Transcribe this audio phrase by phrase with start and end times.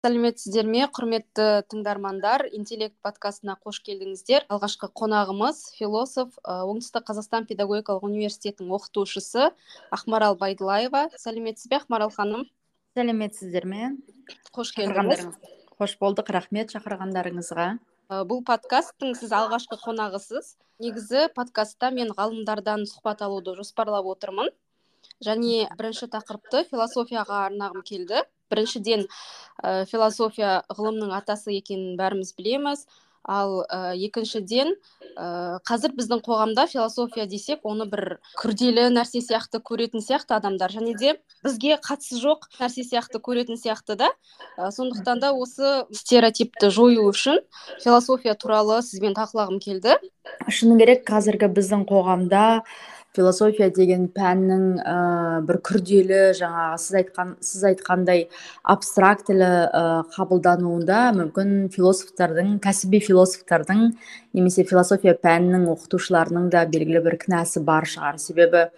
[0.00, 2.46] сәлеметсіздер ме құрметті тыңдармандар?
[2.56, 4.46] Интеллект подкастына қош келдіңіздер.
[4.48, 9.50] Алғашқы қонағымыз философ оңтүстік қазақстан педагогикалық университетінің оқытушысы
[9.92, 11.10] ақмарал байдуллаева.
[11.20, 12.46] Сәлеметсіз бе ақмарал ханым?
[12.96, 13.92] Сәлеметсіздер ме?
[14.56, 15.26] Қош келдіңіз.
[15.76, 17.68] Қош болдық рахмет шақырғандарыңызға.
[18.24, 20.54] Бұл подкасттың сіз алғашқы қонағысыз.
[20.80, 24.48] Негізі подкастта мен ғалымдардан сұхбат алуды жоспарлап отырмын.
[25.20, 28.24] Және бірінші тақырыпты философияға арнағым келді.
[28.50, 29.06] Біріншіден
[29.62, 32.84] ә, философия ғылымның атасы екенін бәріміз білеміз.
[33.20, 34.70] Ал ә, екіншіден
[35.12, 40.72] ә, қазір біздің қоғамда философия десек оны бір күрделі нәрсе сияқты көретін сияқты адамдар.
[40.72, 41.12] Және де
[41.44, 44.08] бізге қатысы жоқ нәрсе сияқты көретін сияқты да.
[44.56, 47.44] Ә, сондықтан да осы стереотипті жою үшін
[47.84, 50.00] философия туралы сізбен талқылағым келді.
[50.48, 52.62] Шыны керек қазіргі біздің қоғамда
[53.16, 54.96] философия деген пәннің ә,
[55.46, 58.26] бір күрделі жаңағы сіз айтқан сіз айтқандай
[58.74, 59.82] абстрактілі ә,
[60.14, 63.88] қабылдануында мүмкін философтардың кәсіби философтардың
[64.36, 68.20] немесе философия пәнінің оқытушыларының да белгілі бір кінәсі бар шығар.
[68.22, 68.68] Себебі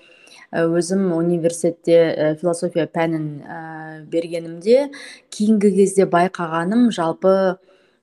[0.53, 3.61] өзім университетте ә, философия пәнін ә,
[4.09, 4.89] бергенімде
[5.33, 7.37] кейінгі кезде байқағаным жалпы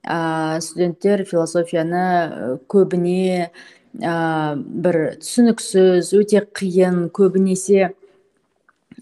[0.06, 3.50] ә, студенттер философияны көбіне
[3.98, 7.90] ә, бір түсініксіз өте қиын көбінесе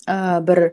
[0.06, 0.70] ә, бір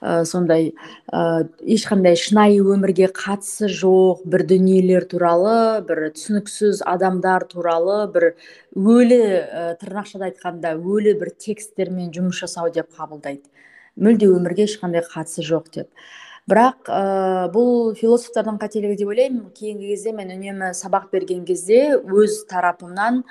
[0.00, 0.70] ә, сондай
[1.10, 8.28] ә, ешқандай шынайы өмірге қатысы жоқ бір дүниелер туралы бір түсініксіз адамдар туралы бір
[8.76, 13.44] өлі ә, тырнақшада айтқанда өлі бір тексттермен жұмыс жасау деп қабылдайды.
[13.96, 15.90] Мүлде өмірге ешқандай қатысы жоқ деп.
[16.46, 17.00] Бірақ ә,
[17.54, 19.48] бұл философтардың қателігі деп ойлаймын.
[19.56, 23.24] Кейінгі кезде мен үнемі сабақ берген кезде өз тарапымнан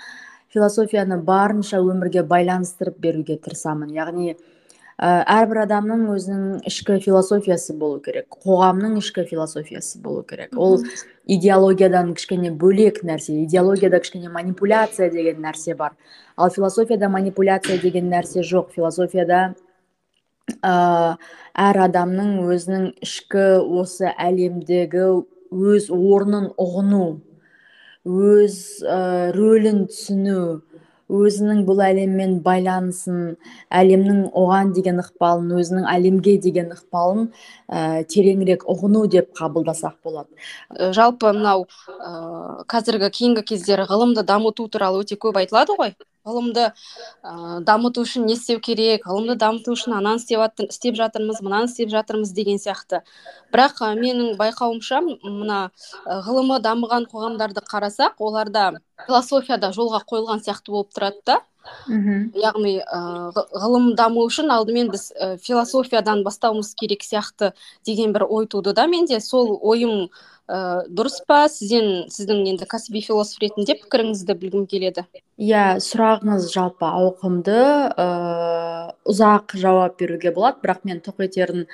[0.52, 3.94] философияны барынша өмірге байланыстырып беруге тырысамын.
[3.96, 10.52] Яғни ә, әрбір адамның өзінің ішкі философиясы болу керек қоғамның ішкі философиясы болу керек.
[10.56, 10.82] Ол
[11.26, 15.96] идеологиядан кішкене бөлек нәрсе идеологияда кішкене манипуляция деген нәрсе бар.
[16.36, 18.74] Ал философияда манипуляция деген нәрсе жоқ.
[18.76, 19.56] Философияда
[20.62, 21.18] ә,
[21.68, 23.46] әр адамның өзінің ішкі
[23.82, 25.06] осы әлемдегі
[25.52, 27.06] өз орнын ұғыну
[28.06, 29.00] өз ә,
[29.34, 30.40] рөлін түсіну
[31.06, 33.36] өзінің бұл әлеммен байланысын
[33.70, 37.28] әлемнің оған деген ықпалын өзінің әлемге деген ықпалын
[37.70, 40.30] ә, тереңірек ұғыну деп қабылдасақ болады.
[40.98, 45.94] Жалпы мынау ә, қазіргі кейінгі кездері ғылымды дамыту туралы өте көп айтылады ғой.
[46.26, 47.34] Ғылымды ә,
[47.68, 52.34] дамыту үшін не істеу керек ғылымды дамыту үшін ананы істеп, істеп жатырмыз мынаны істеп жатырмыз
[52.36, 53.02] деген сияқты.
[53.54, 55.60] Бірақ ә, менің байқауымша мына
[56.28, 58.72] ғылымы дамыған қоғамдарды қарасақ оларда
[59.06, 61.42] философия да жолға қойылған сияқты болып тұрады да.
[61.88, 63.02] Мхм яғни ә,
[63.34, 67.54] ғылым даму үшін алдымен біз ә, философиядан бастауымыз керек сияқты
[67.86, 69.20] деген бір ой туды да менде.
[69.20, 70.10] Сол ойым
[70.48, 71.46] ә, дұрыс па?
[71.50, 75.06] Сізден сіздің енді кәсіби философ ретінде пікіріңізді білгім келеді.
[75.42, 77.60] Иә сұрағыңыз жалпы ауқымды
[77.96, 80.62] ыыы ұзақ жауап беруге болады.
[80.64, 81.66] Бірақ мен тоқ етерін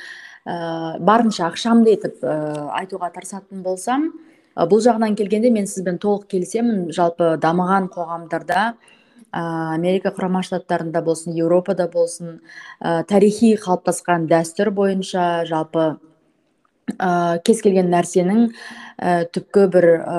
[0.45, 4.09] ә, барынша ықшамды етіп ә, айтуға тырысатын болсам
[4.55, 6.89] ә, бұл жағынан келгенде мен сізбен толық келісемін.
[6.95, 8.73] Жалпы дамыған қоғамдарда
[9.31, 12.39] америка құрама штаттарында болсын еуропада болсын
[12.79, 15.85] ә, тарихи қалыптасқан дәстүр бойынша жалпы
[16.99, 20.17] ә, кез келген нәрсенің ә, түпкі бір ә,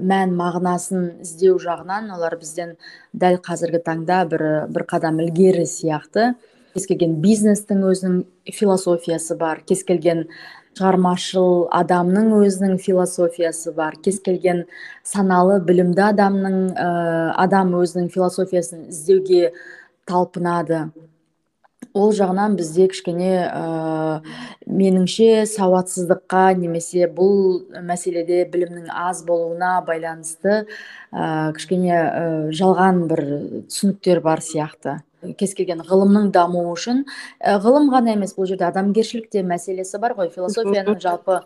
[0.00, 2.76] мән мағынасын іздеу жағынан олар бізден
[3.12, 6.34] дәл қазіргі таңда бір бір қадам ілгері сияқты.
[6.76, 8.16] Кез келген бизнестің өзінің
[8.52, 10.26] философиясы бар кез келген
[10.76, 13.96] шығармашыл адамның өзінің философиясы бар.
[14.04, 14.66] Кез келген
[15.06, 16.88] саналы білімді адамның ә,
[17.40, 19.54] адам өзінің философиясын іздеуге
[20.08, 20.90] талпынады.
[21.96, 24.20] Ол жағынан бізде кішкене ә,
[24.68, 30.66] меніңше сауатсыздыққа немесе бұл мәселеде білімнің аз болуына байланысты
[31.12, 33.24] ә, кішкене ә, жалған бір
[33.70, 34.98] түсініктер бар сияқты.
[35.38, 37.04] Кез келген ғылымның дамуы үшін.
[37.40, 40.30] Ә, ғылым ғана емес бұл жерде адамгершілік те мәселесі бар ғой.
[40.34, 41.40] Философияның жалпы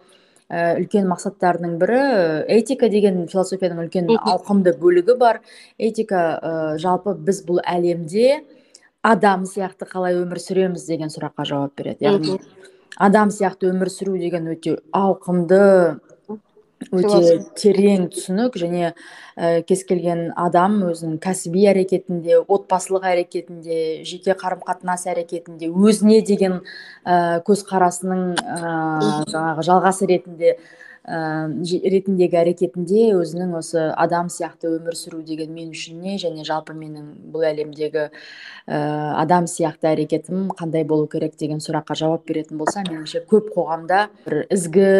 [0.51, 2.01] үлкен мақсаттарының бірі
[2.51, 5.41] этика деген философияның үлкен ауқымды бөлігі бар.
[5.79, 8.43] Этика ә, жалпы біз бұл әлемде
[9.03, 12.05] адам сияқты қалай өмір сүреміз деген сұраққа жауап береді.
[12.05, 12.41] Яғни
[13.01, 15.61] адам сияқты өмір сүру деген өте ауқымды
[16.89, 24.65] өте терең түсінік және ә, кез келген адам өзінің кәсіби әрекетінде отбасылық әрекетінде жеке қарым
[24.65, 26.61] қатынас әрекетінде өзіне деген
[27.05, 28.77] ә, көзқарасының ә,
[29.29, 30.57] жаңағы жалғасы ретінде
[31.07, 36.17] ретіндегі әрекетінде өзінің осы адам сияқты өмір сүру деген мен үшін не?
[36.21, 38.13] Және жалпы менің бұл әлемдегі ә,
[39.17, 44.45] адам сияқты әрекетім қандай болу керек деген сұраққа жауап беретін болса меніңше көп қоғамда бір
[44.53, 44.91] ізгі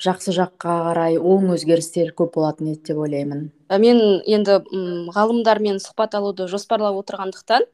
[0.00, 3.50] жақсы жаққа қарай оң өзгерістер көп болатын еді деп ойлаймын.
[3.78, 7.66] Мен енді м ғалымдармен сұхбат алуды жоспарлап отырғандықтан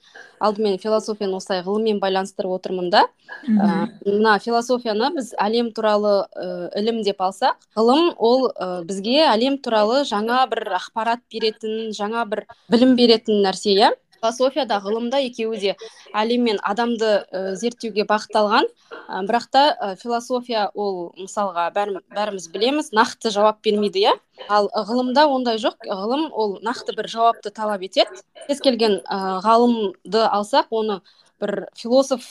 [0.45, 3.07] алдымен философияны осылай ғылыммен байланыстырып отырмын да.
[3.49, 9.59] Ә, мына философияны біз әлем туралы ә, ілім деп алсақ ғылым ол ә, бізге әлем
[9.59, 13.93] туралы жаңа бір ақпарат беретін жаңа бір білім беретін нәрсе иә.
[14.27, 15.75] Философия да ғылым да екеуі де
[16.15, 18.67] әлем мен адамды ә, зерттеуге бағытталған.
[18.91, 24.15] Ә, бірақ та ә, философия ол мысалға бәріміз білеміз нақты жауап бермейді иә.
[24.49, 25.87] Ал ғылымда ондай жоқ.
[25.87, 28.11] Ғылым ол нақты бір жауапты талап етеді.
[28.49, 31.01] Кез келген ә, ғалымды алсақ оны
[31.41, 32.27] бір философ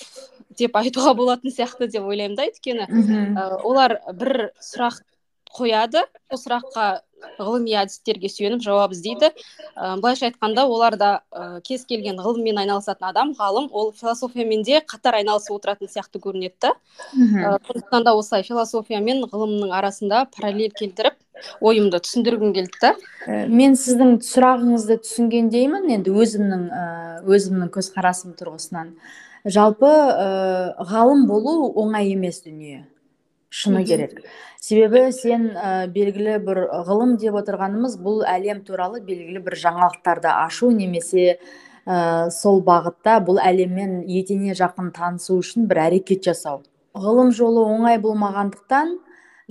[0.57, 5.03] деп айтуға болатын сияқты деп ойлаймын да өйткені ә, олар бір сұрақ
[5.55, 6.03] қояды.
[6.29, 6.85] Сол сұраққа
[7.39, 9.31] ғылыми әдістерге сүйеніп жауап іздейді.
[9.75, 13.69] Ә, былайша айтқанда оларда ә, кез келген ғылыммен айналысатын адам ғалым.
[13.71, 16.55] Ол философиямен де қатар айналысып отыратын сияқты көрінеді.
[16.61, 16.73] Да
[17.15, 21.17] сондықтан да осылай философия мен ғылымның арасында параллель келтіріп
[21.61, 22.95] ойымды түсіндіргім келді да.
[23.27, 25.89] Ә, мен сіздің сұрағыңызды түсінгендеймін.
[25.97, 26.87] Енді өзімнің ә,
[27.25, 28.95] өзімнің көзқарасым тұрғысынан.
[29.45, 30.27] Жалпы ә,
[30.91, 32.85] ғалым болу оңай емес дүние.
[33.55, 34.19] Шыны керек.
[34.59, 40.71] Себебі сен ә, белгілі бір ғылым деп отырғанымыз бұл әлем туралы белгілі бір жаңалықтарды ашу
[40.75, 41.37] немесе
[41.85, 46.63] ә, сол бағытта бұл әлеммен етене жақын танысу үшін бір әрекет жасау.
[46.95, 48.97] Ғылым жолы оңай болмағандықтан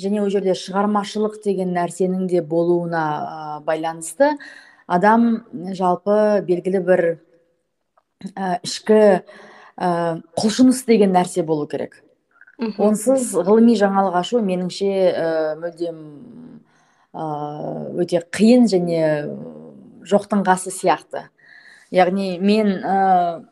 [0.00, 4.34] және ол жерде шығармашылық деген нәрсенің де болуына ә, байланысты
[4.86, 5.44] адам
[5.78, 7.04] жалпы белгілі бір
[8.34, 9.00] ә, ішкі
[9.78, 12.03] ә, құлшыныс деген нәрсе болу керек.
[12.58, 15.28] Онсыз ғылыми жаңалық ашу меніңше ә,
[15.58, 16.00] мүлдем
[17.10, 17.24] ә,
[17.98, 19.00] өте қиын және
[20.06, 21.28] жоқтың қасы сияқты.
[21.94, 22.94] Яғни мен ә,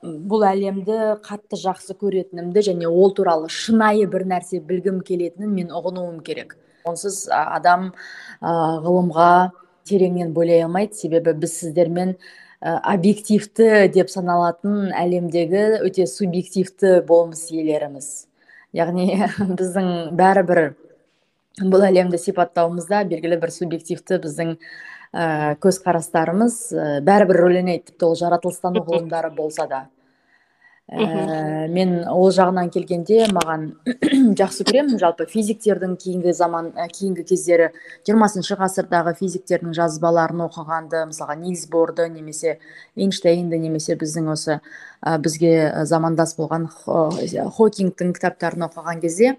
[0.03, 6.23] бұл әлемді қатты жақсы көретінімді және ол туралы шынайы бір нәрсе білгім келетінін мен ұғынуым
[6.27, 6.57] керек.
[6.87, 7.93] Онсыз адам
[8.41, 8.51] ә,
[8.83, 9.53] ғылымға
[9.87, 10.95] тереңнен бойлай алмайды.
[10.95, 12.17] Себебі біз сіздермен
[12.63, 18.32] ә, объективті деп саналатын әлемдегі өте субъективті болмыс иелеріміз.
[18.77, 19.09] Яғни
[19.59, 20.63] біздің бәрібір
[21.61, 28.17] бұл әлемді сипаттауымызда белгілі бір субъективті біздің ә, көзқарастарымыз ә, бәрібір рөл ойнайды тіпті ол
[28.21, 29.85] жаратылыстану ғылымдары болса да.
[30.91, 33.69] Ә, мен ол жағынан келгенде маған
[34.41, 34.99] жақсы көремін.
[35.01, 37.71] Жалпы физиктердің кейінгі заман ә, кейінгі кездері
[38.07, 42.59] жиырмасыншы ғасырдағы физиктердің жазбаларын оқығанды мысалға нильс борды немесе
[42.97, 49.37] эйнштейнді немесе біздің осы ә, бізге замандас болған хокингтің кітаптарын оқыған кезде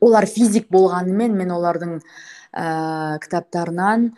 [0.00, 2.00] олар физик болғанымен мен олардың
[2.54, 4.12] ә, кітаптарынан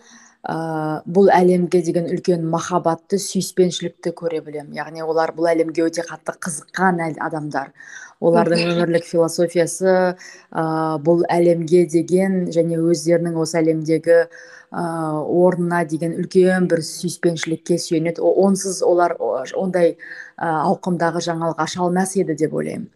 [0.47, 4.77] ә, бұл әлемге деген үлкен махаббатты сүйіспеншілікті көре білемін.
[4.79, 7.73] Яғни олар бұл әлемге өте қатты қызыққан адамдар.
[8.21, 10.63] Олардың өмірлік философиясы ә,
[11.05, 14.85] бұл әлемге деген және өздерінің осы әлемдегі ә,
[15.27, 18.23] орнына деген үлкен бір сүйіспеншілікке сүйенеді.
[18.23, 19.97] Онсыз олар ондай
[20.39, 22.89] ә, ауқымдағы жаңалық аша алмас еді деп ойлаймын.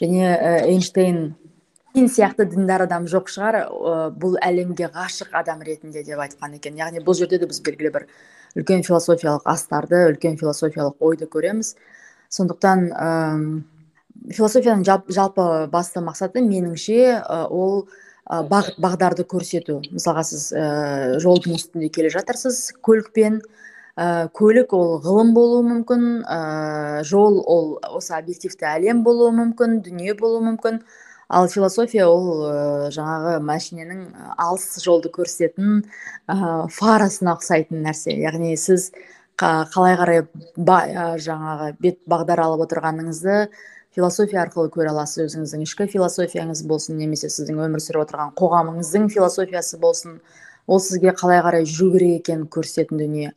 [0.00, 1.34] Және ә, эйнштейн
[1.94, 3.58] мен сияқты діндар адам жоқ шығар
[4.18, 6.78] бұл әлемге ғашық адам ретінде деп айтқан екен.
[6.80, 8.06] Яғни бұл жерде де біз белгілі бір
[8.56, 11.74] үлкен философиялық астарды үлкен философиялық ойды көреміз.
[12.32, 13.10] Сондықтан ә,
[14.32, 17.84] философияның жалпы басты мақсаты меніңше ол
[18.24, 19.82] бағыт бағдарды көрсету.
[19.92, 23.42] Мысалға сіз ә, жолдың үстінде келе жатырсыз көлікпен
[23.96, 30.16] ә, көлік ол ғылым болуы мүмкін ә, жол ол осы объективті әлем болуы мүмкін дүние
[30.16, 30.80] болуы мүмкін.
[31.32, 34.04] Ал философия ол ә, жаңағы мәшиненің
[34.36, 35.82] алыс жолды көрсететін
[36.28, 38.12] ә, фарасына ұқсайтын нәрсе.
[38.20, 38.90] Яғни сіз
[39.40, 40.82] қалай қарай ба,
[41.18, 43.46] жаңағы бет бағдар алып отырғаныңызды
[43.96, 45.32] философия арқылы көре аласыз.
[45.32, 50.20] Өзіңіздің ішкі философияңыз болсын немесе сіздің өмір сүріп отырған қоғамыңыздың философиясы болсын
[50.68, 53.32] ол сізге қалай қарай жүру керек екенін көрсететін дүние.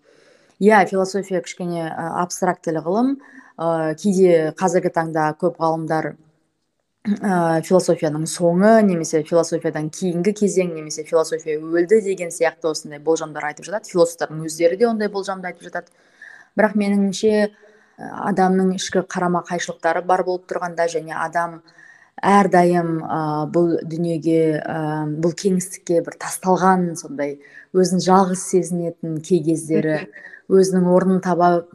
[0.60, 3.16] Иә философия кішкене абстрактілі ғылым.
[3.56, 6.14] Ә, кейде қазіргі таңда көп ғалымдар
[7.06, 13.68] ә, философияның соңы немесе философиядан кейінгі кезең немесе философия өлді деген сияқты осындай болжамдар айтып
[13.70, 13.90] жатады.
[13.92, 15.94] Философтардың өздері де ондай болжамды айтып жатады.
[16.58, 17.50] Бірақ меніңше
[18.00, 21.62] адамның ішкі қарама қайшылықтары бар болып тұрғанда және адам
[22.26, 23.20] әрдайым ә,
[23.52, 24.78] бұл дүниеге ә,
[25.22, 27.38] бұл кеңістікке бір тасталған сондай
[27.76, 30.06] өзін жалғыз сезінетін кей кездері
[30.50, 31.66] өзінің орнын таба,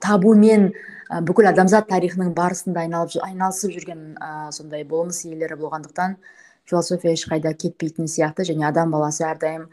[0.00, 0.72] табумен
[1.08, 6.16] бүкіл адамзат тарихының барысында айналып айналысып жүрген ә, сондай болмыс иелері болғандықтан
[6.66, 9.68] философия ешқайда кетпейтін сияқты және адам баласы әрдайым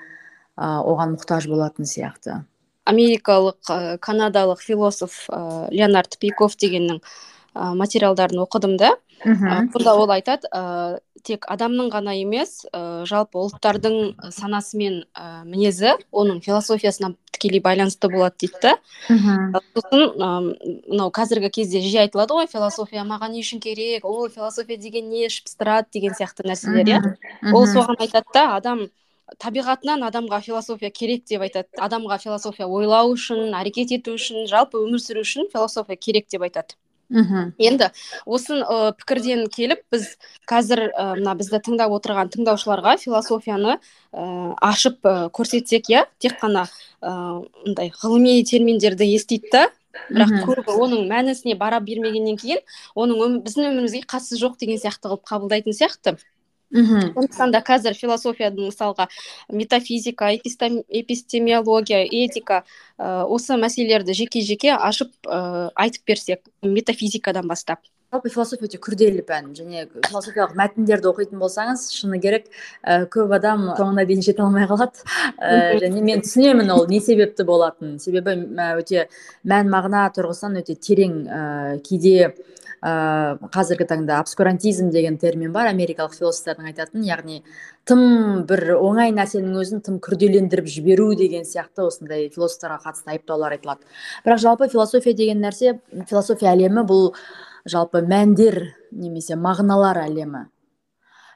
[0.57, 2.43] оған мұқтаж болатын сияқты.
[2.85, 3.71] Америкалық
[4.03, 8.93] канадалық философ ә, леонард пейков дегеннің ә, материалдарын оқыдым да.
[9.23, 15.95] Бұнда ол айтады ә, тек адамның ғана емес ә, жалпы ұлттардың санасы мен ә, мінезі
[16.11, 18.73] оның философиясына тікелей байланысты болады дейді да.
[19.75, 25.09] Сосын мынау қазіргі кезде жиі айтылады ғой философия маған не үшін керек ол философия деген
[25.09, 27.01] не ішіп пыстырады деген сияқты нәрселер иә.
[27.53, 28.87] Ол соған айтады да адам
[29.39, 31.67] табиғатынан адамға философия керек деп айтады.
[31.77, 36.75] Адамға философия ойлау үшін әрекет ету үшін жалпы өмір сүру үшін философия керек деп айтады.
[37.13, 37.89] Мхм енді
[38.25, 40.15] осы ә, пікірден келіп біз
[40.49, 40.89] қазір
[41.21, 44.25] мына бізді тыңдап отырған тыңдаушыларға философияны ә,
[44.57, 46.65] ашып ә, көрсетсек иә тек қана
[47.03, 49.69] мындай ғылыми терминдерді естиді да.
[50.09, 52.63] Бірақ көбі оның мәнісіне бара бермегеннен кейін
[52.97, 56.15] оның өм, біздің өмірімізге қатысы жоқ деген сияқты қылып қабылдайтын сияқты.
[56.73, 59.07] Мхм сондықтан да қазір философияның мысалға
[59.49, 62.63] метафизика эпистемиология этика
[62.97, 67.79] ә, осы мәселелерді жеке жеке ашып ә, айтып берсек метафизикадан бастап.
[68.13, 72.45] Жалпы философия өте күрделі пән және философиялық мәтіндерді оқитын болсаңыз шыны керек
[72.85, 75.01] ә, көп адам соңына дейін жете алмай қалады.
[75.41, 77.97] Ә, және мен түсінемін ол не себепті болатынын.
[77.97, 78.37] Себебі
[78.77, 79.07] өте
[79.49, 81.41] мән мағына тұрғысынан өте терең ә,
[81.85, 82.35] кейде
[82.83, 87.41] ә, қазіргі таңда обскурантизм деген термин бар америкалық философтардың айтатын яғни
[87.87, 93.87] тым бір оңай нәрсенің өзін тым күрделендіріп жіберу деген сияқты осындай философтарға қатысты айыптаулар айтылады.
[94.25, 97.13] Бірақ жалпы философия деген нәрсе философия әлемі бұл
[97.65, 100.49] жалпы мәндер немесе мағыналар әлемі.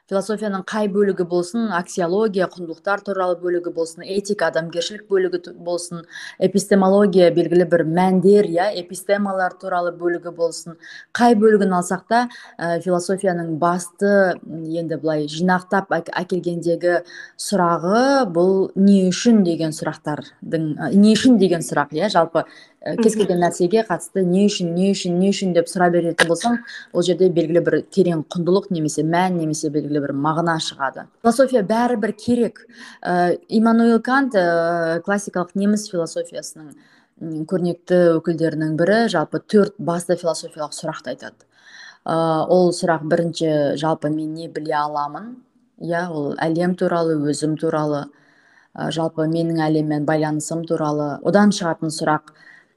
[0.08, 6.06] Философияның қай бөлігі болсын аксиология құндылықтар туралы бөлігі болсын этика адамгершілік бөлігі болсын
[6.40, 10.78] эпистемология белгілі бір мәндер иә эпистемалар туралы бөлігі болсын.
[11.12, 12.22] Қай бөлігін алсақ та
[12.56, 17.02] ә, философияның басты енді былай жинақтап әкелгендегі
[17.36, 22.46] сұрағы бұл не үшін деген сұрақтардың не үшін деген сұрақ иә жалпы
[23.02, 26.58] кез келген нәрсеге қатысты не үшін не үшін не үшін деп сұрай беретін болсаң
[26.92, 31.08] ол жерде белгілі бір терең құндылық немесе мән немесе белгілі бір мағына шығады.
[31.22, 32.62] Философия бәрібір керек.
[33.02, 36.72] Ә, иммануил кант ә, классикалық неміс философиясының
[37.50, 41.44] көрнекті өкілдерінің бірі жалпы төрт басты философиялық сұрақты айтады.
[42.06, 45.36] Ә, ол сұрақ бірінші жалпы мен не біле аламын?
[45.78, 48.06] иә ол әлем туралы өзім туралы.
[48.74, 51.18] Ә, жалпы менің әлеммен байланысым туралы.
[51.26, 52.32] Одан шығатын сұрақ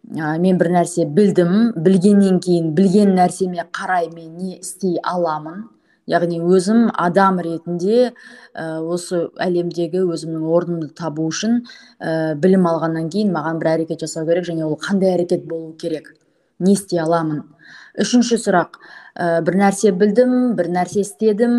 [0.10, 1.74] ә, мен бір нәрсе білдім.
[1.76, 5.68] Білгеннен кейін білген нәрсеме қарай мен не істей аламын.
[6.10, 11.62] Яғни өзім адам ретінде ә, осы әлемдегі өзімнің орнымды табу үшін
[12.00, 16.16] ә, білім алғаннан кейін маған бір әрекет жасау керек және ол қандай әрекет болу керек
[16.60, 17.46] не істей аламын.
[18.02, 18.78] Үшінші сұрақ
[19.16, 21.56] ә, бір нәрсе білдім бір нәрсе істедім.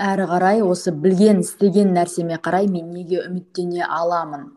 [0.00, 4.48] Әрі қарай осы білген істеген нәрсеме қарай мен неге үміттене аламын?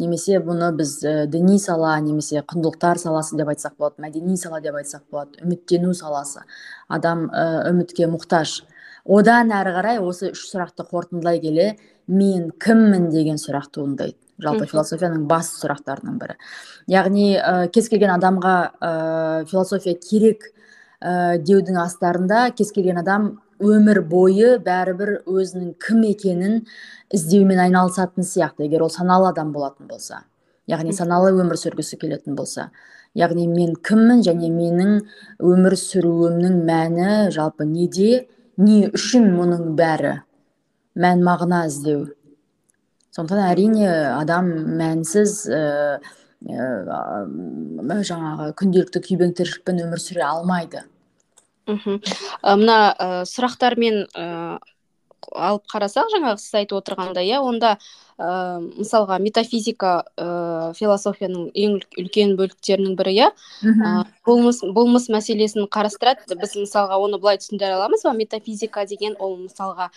[0.00, 4.78] Немесе бұны біз ә, діни сала немесе құндылықтар саласы деп айтсақ болады мәдени сала деп
[4.80, 6.42] айтсақ болады үміттену саласы.
[6.88, 8.62] Адам ә, үмітке мұқтаж.
[9.04, 11.68] Одан әрі қарай осы үш сұрақты қорытындылай келе
[12.06, 13.10] мен кіммін?
[13.12, 16.36] деген сұрақ туындайды жалпы философияның басты сұрақтарының бірі.
[16.90, 18.92] Яғни ә, кез келген адамға ә,
[19.50, 20.48] философия керек
[20.98, 26.64] ә, деудің астарында кез келген адам өмір бойы бәрібір өзінің кім екенін
[27.12, 28.64] іздеумен айналысатын сияқты.
[28.64, 30.24] Егер ол саналы адам болатын болса
[30.70, 32.70] яғни саналы өмір сүргісі келетін болса
[33.18, 34.94] яғни мен кіммін және менің
[35.44, 38.24] өмір сүруімнің мәні жалпы неде
[38.56, 40.16] не үшін мұның бәрі
[40.94, 42.08] мән мағына іздеу.
[43.14, 45.60] Сондықтан әрине адам мәнсіз ә,
[46.46, 46.68] ә,
[48.10, 50.84] жаңағы күнделікті күйбең тіршілікпен өмір сүре алмайды.
[51.70, 52.00] Мхм.
[52.42, 54.58] Мына ә, сұрақтармен ә,
[55.32, 57.76] алып қарасақ жаңағы сіз айтып отырғандай иә онда
[58.18, 63.30] ә, мысалға метафизика ә, философияның ең үлкен бөліктерінің бірі иә.
[63.64, 63.94] Ә,
[64.26, 66.38] болмыс болмыс мәселесін қарастырады.
[66.40, 68.04] Біз мысалға оны былай түсіндіре аламыз.
[68.04, 69.90] Ба метафизика деген ол мысалға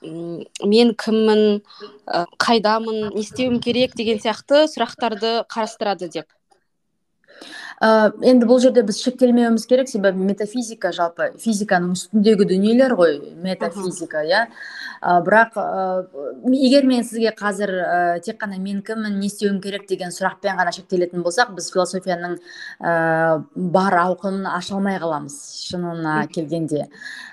[0.00, 1.60] мен кіммін
[2.06, 6.30] ә, қайдамын не істеуім керек деген сияқты сұрақтарды қарастырады деп.
[7.82, 14.24] Ә, енді бұл жерде біз шектелмеуіміз керек себебі метафизика жалпы физиканың үстіндегі дүниелер ғой метафизика
[14.26, 14.46] иә?
[15.02, 16.06] Ә, бірақ ә,
[16.54, 19.86] егер мен сізге қазір ә, тек қана мен кіммін не істеуім керек?
[19.88, 22.36] деген сұрақпен ғана шектелетін болсақ біз философияның
[22.82, 25.36] ә, бар ауқымын аша алмай қаламыз
[25.68, 26.88] шынына келгенде.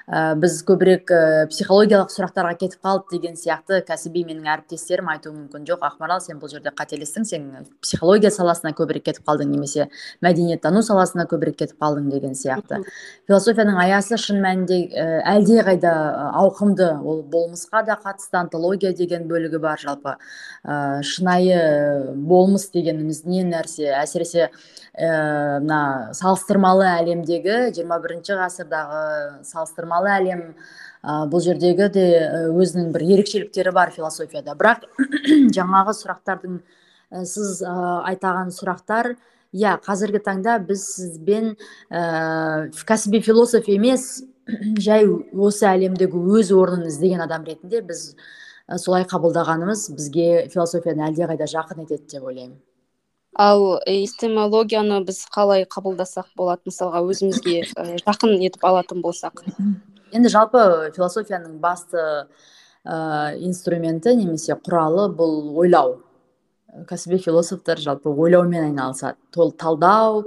[0.06, 5.66] Ә, біз көбірек ә, психологиялық сұрақтарға кетіп қалды деген сияқты кәсіби менің әріптестерім айтуы мүмкін.
[5.66, 7.48] Жоқ ақмарал сен бұл жерде қателестің сен
[7.82, 9.90] психология саласына көбірек кетіп қалдың немесе
[10.36, 12.82] мәдениеттану саласына көбірек кетіп қалдың деген сияқты.
[13.27, 15.94] Философияның аясы шын мәнінде ә, әлдеқайда
[16.42, 20.18] ауқымды ол болмысқа да қатысты антология деген бөлігі бар жалпы
[20.63, 23.94] ә, шынайы болмыс дегеніміз не нәрсе?
[23.96, 24.50] Әсіресе
[24.96, 29.01] мына салыстырмалы әлемдегі 21 бірінші ғасырдағы
[29.48, 30.44] салыстырмалы әлем
[31.04, 32.06] бұл жердегі де
[32.50, 34.56] өзінің бір ерекшеліктері бар философияда.
[34.58, 34.88] Бірақ
[35.58, 36.60] жаңағы сұрақтардың
[37.24, 39.15] сіз айтаған сұрақтар
[39.56, 41.54] иә қазіргі таңда біз сізбен
[41.90, 44.24] ә, кәсіби философ емес
[44.86, 48.12] жай осы әлемдегі өз орнын іздеген адам ретінде біз
[48.82, 52.58] солай қабылдағанымыз бізге философияны әлдеқайда жақын етеді деп ойлаймын.
[53.36, 56.64] Ал эстемологияны біз қалай қабылдасақ болады?
[56.70, 57.66] мысалға өзімізге
[58.06, 59.44] жақын етіп алатын болсақ.
[60.16, 62.00] Енді жалпы философияның басты
[62.86, 66.00] ә, инструменті немесе құралы бұл ойлау.
[66.89, 69.17] Кәсіби философтар жалпы ойлаумен айналысады.
[69.32, 70.25] Талдау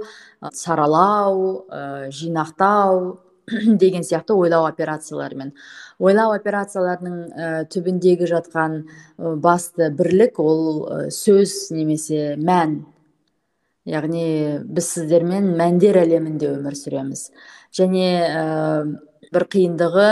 [0.53, 3.19] саралау ә, жинақтау
[3.81, 5.53] деген сияқты ойлау операцияларымен.
[5.99, 8.81] Ойлау операцияларының ә, түбіндегі жатқан
[9.17, 12.81] басты бірлік ол сөз немесе мән.
[13.89, 17.29] Яғни біз сіздермен мәндер әлемінде өмір сүреміз.
[17.73, 18.09] Және
[19.33, 20.09] бір қиындығы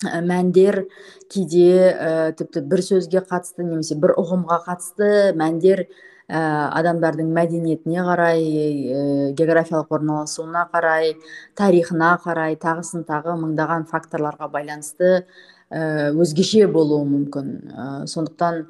[0.00, 0.86] мәндер
[1.28, 6.40] кейде ә, тіпті бір сөзге қатысты немесе бір ұғымға қатысты мәндер ә,
[6.80, 9.02] адамдардың мәдениетіне қарай ә,
[9.36, 11.16] географиялық орналасуына қарай
[11.58, 15.26] тарихына қарай тағысын тағы мыңдаған факторларға байланысты
[15.68, 17.52] ә, өзгеше болуы мүмкін.
[17.68, 18.62] Ә, сондықтан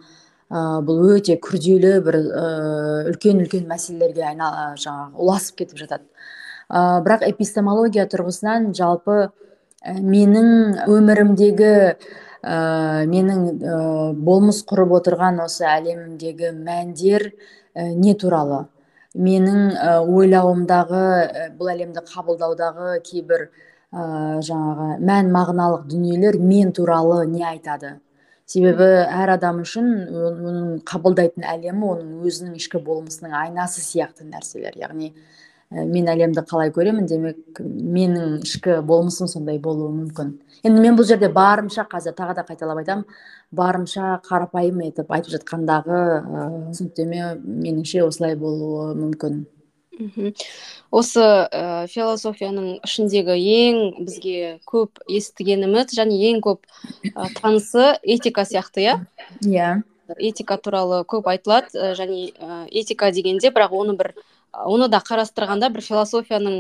[0.51, 2.19] ә, бұл өте күрделі бір
[3.13, 6.11] үлкен үлкен мәселелерге айнал жаңағы ұласып кетіп жатады.
[6.67, 9.31] Ә, бірақ эпистемология тұрғысынан жалпы
[9.81, 11.73] менің өмірімдегі
[12.45, 13.79] ә, менің ә,
[14.13, 18.67] болмыс құрып отырған осы әлемімдегі мәндер ә, не туралы?
[19.17, 27.25] Менің ә, ойлауымдағы ә, бұл әлемді қабылдаудағы кейбір ә, жаңағы мән мағыналық дүниелер мен туралы
[27.27, 27.97] не айтады?
[28.51, 34.75] Себебі әр адам үшін оның қабылдайтын әлемі оның өзінің ішкі болмысының айнасы сияқты нәрселер.
[34.75, 40.33] Яғни Э, мен әлемді қалай көремін демек менің ішкі болмысым сондай болуы мүмкін.
[40.67, 43.05] Енді мен бұл жерде барынша қазір тағы да қайталап айтамын
[43.55, 49.45] барынша қарапайым етіп айтып жатқандағы ә, түсініктеме меніңше осылай болуы мүмкін.
[50.01, 50.33] Мхм.
[50.91, 56.67] Осы ә, философияның ішіндегі ең бізге көп естігеніміз және ең көп
[57.13, 58.99] ә, танысы этика сияқты иә?
[59.47, 59.71] Иә.
[60.19, 64.15] Этика туралы көп айтылады және ә, этика дегенде бірақ оны бір
[64.53, 66.57] оны да қарастырғанда бір философияның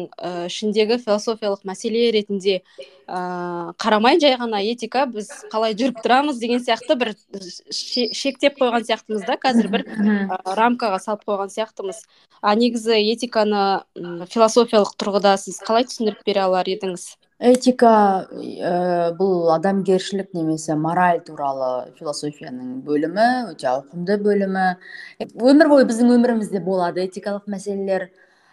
[0.46, 2.60] ішіндегі философиялық мәселе ретінде
[3.10, 7.14] ә, қарамай жай ғана этика біз қалай жүріп тұрамыз деген сияқты бір
[7.74, 12.04] шектеп қойған сияқтымыз да қазір бір ә, рамкаға салып қойған сияқтымыз.
[12.40, 13.82] А негізі этиканы
[14.30, 17.10] философиялық тұрғыда сіз қалай түсіндіріп бере алар едіңіз?
[17.40, 24.66] Этика ә, бұл адамгершілік немесе мораль туралы философияның бөлімі өте ауқымды бөлімі.
[25.40, 28.10] Өмір бойы біздің өмірімізде болады этикалық мәселелер.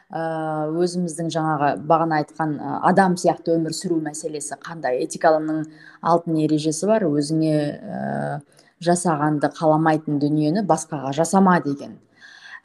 [0.08, 2.56] Ә, өзіміздің жаңағы бағана айтқан
[2.88, 5.04] адам сияқты өмір сүру мәселесі қандай?
[5.04, 5.66] Этиканың
[6.00, 8.40] алтын ережесі бар өзіңе ә,
[8.80, 11.98] жасағанды қаламайтын дүниені басқаға жасама деген.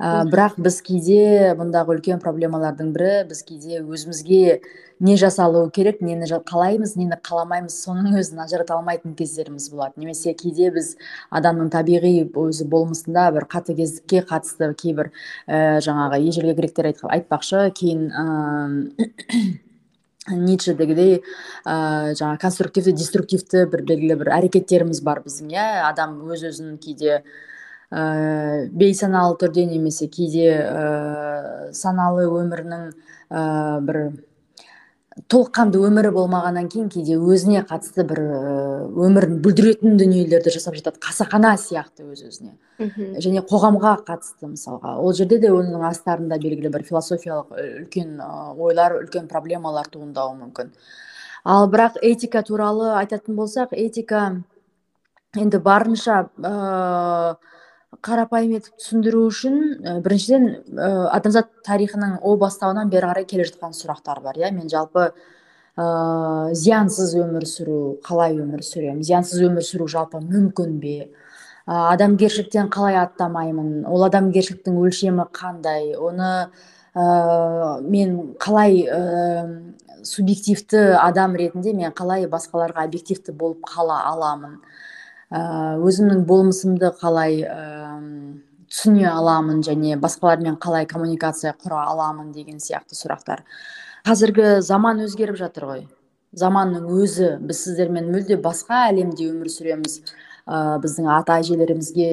[0.03, 4.61] Ә, бірақ біз кейде бұндағы үлкен проблемалардың бірі біз кейде өзімізге
[5.03, 9.99] не жасалуы керек нені қалаймыз нені қаламаймыз соның өзін ажырата алмайтын кездеріміз болады.
[10.03, 10.95] Немесе кейде біз
[11.31, 15.13] адамның табиғи өзі болмысында бір қатыгездікке қатысты кейбір
[15.47, 18.27] ә, жаңағы ежелгі гректер айтпақшы кейін ә,
[20.47, 21.17] ницшедегідей
[21.67, 25.67] ә, жаңағы конструктивті деструктивті бір белгілі бір әрекеттеріміз бар біздің иә.
[25.91, 27.25] Адам өз өзін кейде
[27.93, 32.87] ә, бейсаналы түрде немесе кейде ә, саналы өмірінің
[33.29, 34.05] ә, бір
[35.29, 38.21] толыққанды өмірі болмағаннан кейін кейде өзіне қатысты бір
[39.07, 41.01] өмірін бүлдіретін дүниелерді жасап жатады.
[41.05, 42.55] Қасақана сияқты өз өзіне.
[43.21, 44.97] Және қоғамға қатысты мысалға.
[45.03, 48.17] Ол жерде де оның астарында белгілі бір философиялық үлкен
[48.57, 50.73] ойлар үлкен проблемалар туындауы мүмкін.
[51.45, 54.43] Ал бірақ этика туралы айтатын болсақ этика
[55.37, 57.37] енді барынша ыыы
[58.03, 63.77] қарапайым етіп түсіндіру үшін ә, біріншіден ә, адамзат тарихының о бастауынан бері қарай келе жатқан
[63.79, 64.51] сұрақтар бар иә.
[64.51, 65.13] Мен жалпы
[65.77, 65.85] ә,
[66.53, 69.05] зиянсыз өмір сүру қалай өмір сүремін?
[69.07, 70.97] Зиянсыз өмір сүру жалпы мүмкін бе?
[71.63, 73.87] Ә, адамгершіліктен қалай аттамаймын?
[73.87, 75.93] Ол адамгершіліктің өлшемі қандай?
[75.95, 76.33] Оны
[76.95, 79.03] ә, мен қалай ә,
[80.03, 84.59] субъективті адам ретінде мен қалай басқаларға объективті болып қала аламын?
[85.33, 87.61] Өзімнің болмысымды қалай ә,
[88.69, 93.45] түсіне аламын және басқалармен қалай коммуникация құра аламын деген сияқты сұрақтар.
[94.05, 95.87] Қазіргі заман өзгеріп жатыр ғой.
[96.37, 100.03] Заманның өзі біз сіздермен мүлде басқа әлемде өмір сүреміз.
[100.43, 102.07] Ә, біздің ата әжелерімізге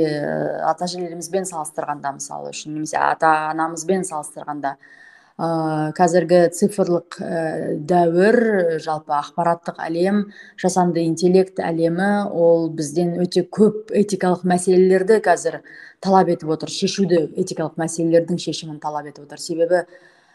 [0.70, 5.00] ата әжелерімізбен салыстырғанда мысалы үшін немесе ата анамызбен салыстырғанда ә,
[5.40, 10.26] қазіргі цифрлық ә, дәуір жалпы ақпараттық әлем
[10.60, 15.62] жасанды интеллект әлемі ол бізден өте көп этикалық мәселелерді қазір
[16.04, 19.40] талап етіп отыр шешуді этикалық мәселелердің шешімін талап етіп отыр.
[19.40, 19.86] Себебі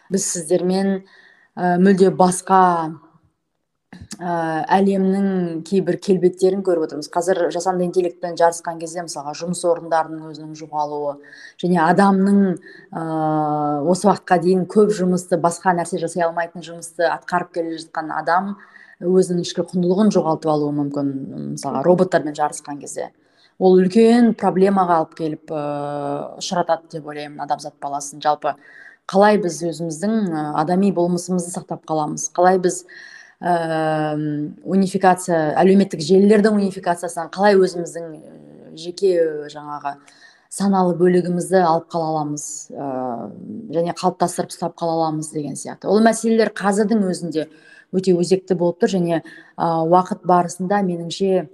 [0.08, 0.94] біз сіздермен
[1.52, 2.94] ә, мүлде басқа
[4.18, 7.08] ә, әлемнің кейбір келбеттерін көріп отырмыз.
[7.12, 11.16] Қазір жасанды интеллектпен жарысқан кезде мысалға жұмыс орындарының өзінің жоғалуы
[11.62, 12.38] және адамның
[12.92, 13.02] ә,
[13.90, 18.54] осы уақытқа дейін көп жұмысты басқа нәрсе жасай алмайтын жұмысты атқарып келе жатқан адам
[19.00, 21.12] өзінің ішкі құндылығын жоғалтып алуы мүмкін
[21.56, 23.10] мысалға роботтармен жарысқан кезде.
[23.58, 28.22] Ол үлкен проблемаға алып келіп ыыы ұшыратады деп ойлаймын адамзат баласын.
[28.22, 28.56] Жалпы
[29.10, 32.30] қалай біз өзіміздің адами болмысымызды сақтап қаламыз?
[32.34, 32.84] Қалай біз
[33.44, 34.16] ә,
[34.64, 38.14] унификация әлеуметтік желілердің унификациясынан қалай өзіміздің
[38.80, 39.16] жеке
[39.52, 39.98] жаңағы
[40.54, 42.88] саналы бөлігімізді алып қала аламыз ә,
[43.74, 45.90] және қалыптастырып ұстап қала аламыз деген сияқты.
[45.90, 47.48] Ол мәселелер қазірдің өзінде
[47.94, 51.48] өте өзекті болып тұр және ә, уақыт барысында меніңше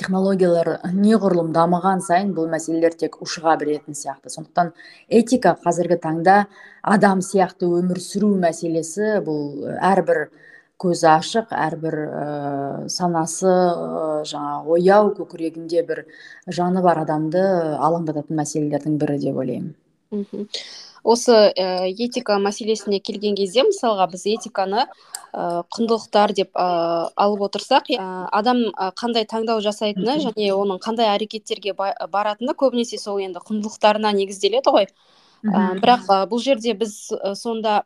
[0.00, 4.32] технологиялар неғұрлым дамыған сайын бұл мәселелер тек ушыға беретін сияқты.
[4.32, 4.72] Сондықтан
[5.08, 6.44] этика қазіргі таңда
[6.82, 10.28] адам сияқты өмір сүру мәселесі бұл әрбір
[10.80, 12.26] көзі ашық әрбір ә,
[12.88, 16.04] санасы ә, жаңағы ояу көкірегінде бір
[16.48, 17.42] жаны бар адамды
[17.76, 19.74] алаңдататын мәселелердің бірі деп ойлаймын.
[21.04, 26.66] Осы ә, этика мәселесіне келген кезде мысалға біз этиканы ә, құндылықтар деп ә,
[27.14, 28.66] алып отырсақ ә, адам
[29.00, 34.90] қандай таңдау жасайтыны және оның қандай әрекеттерге баратыны көбінесе сол енді құндылықтарына негізделеді ғой.
[35.40, 36.98] Ә, бірақ бұл жерде біз
[37.40, 37.80] сонда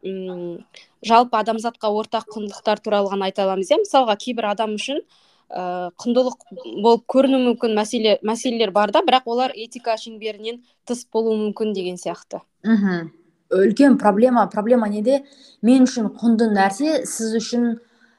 [1.05, 3.81] жалпы адамзатқа ортақ құндылықтар туралы ғана айта аламыз иә?
[3.85, 5.03] мысалға кейбір адам үшін
[5.51, 6.39] ә, құндылық
[6.83, 11.97] болып көрінуі мүмкін мәселе мәселелер бар да бірақ олар этика шеңберінен тыс болуы мүмкін деген
[12.01, 12.41] сияқты.
[12.65, 13.13] Мхм.
[13.55, 14.49] Үлкен проблема.
[14.51, 15.23] Проблема неде?
[15.63, 17.75] Мен үшін құнды нәрсе сіз үшін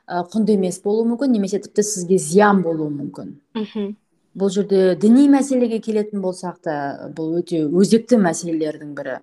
[0.08, 3.36] құнды емес болуы мүмкін немесе тіпті сізге зиян болуы мүмкін.
[3.58, 3.96] Мхм.
[4.36, 6.76] Бұл жерде діни мәселеге келетін болсақ та
[7.16, 9.20] бұл өте өзекті мәселелердің бірі.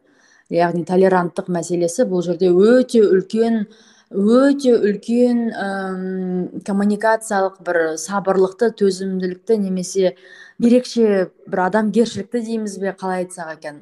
[0.52, 3.66] Яғни толеранттық мәселесі бұл жерде өте үлкен
[4.12, 10.16] өте үлкен ұм, коммуникациялық бір сабырлықты төзімділікті немесе
[10.60, 13.80] ерекше бір адамгершілікті дейміз бе қалай айтсақ екен?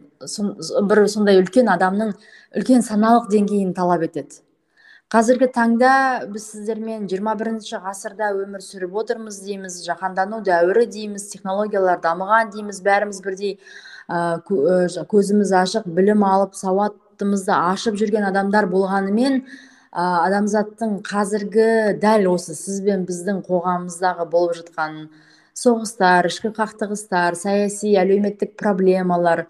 [0.86, 2.14] Бір сондай үлкен адамның
[2.60, 4.38] үлкен саналық деңгейін талап етеді.
[5.10, 5.92] Қазіргі таңда
[6.30, 12.78] біз сіздермен 21 бірінші ғасырда өмір сүріп отырмыз дейміз жаһандану дәуірі дейміз технологиялар дамыған дейміз
[12.86, 13.56] бәріміз бірдей.
[14.10, 22.80] Көзіміз ашық білім алып сауатымызды ашып жүрген адамдар болғанымен ә, адамзаттың қазіргі дәл осы сіз
[22.82, 25.04] бен біздің қоғамымыздағы болып жатқан
[25.54, 29.46] соғыстар ішкі қақтығыстар саяси әлеуметтік проблемалар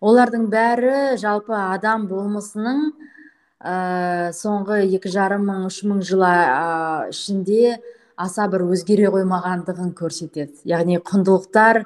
[0.00, 2.84] олардың бәрі жалпы адам болмысының
[3.62, 6.26] ә, соңғы екі жарым мың үш мың жыл
[7.12, 7.78] ішінде
[8.20, 10.58] аса бір өзгере қоймағандығын көрсетеді.
[10.68, 11.84] Яғни құндылықтар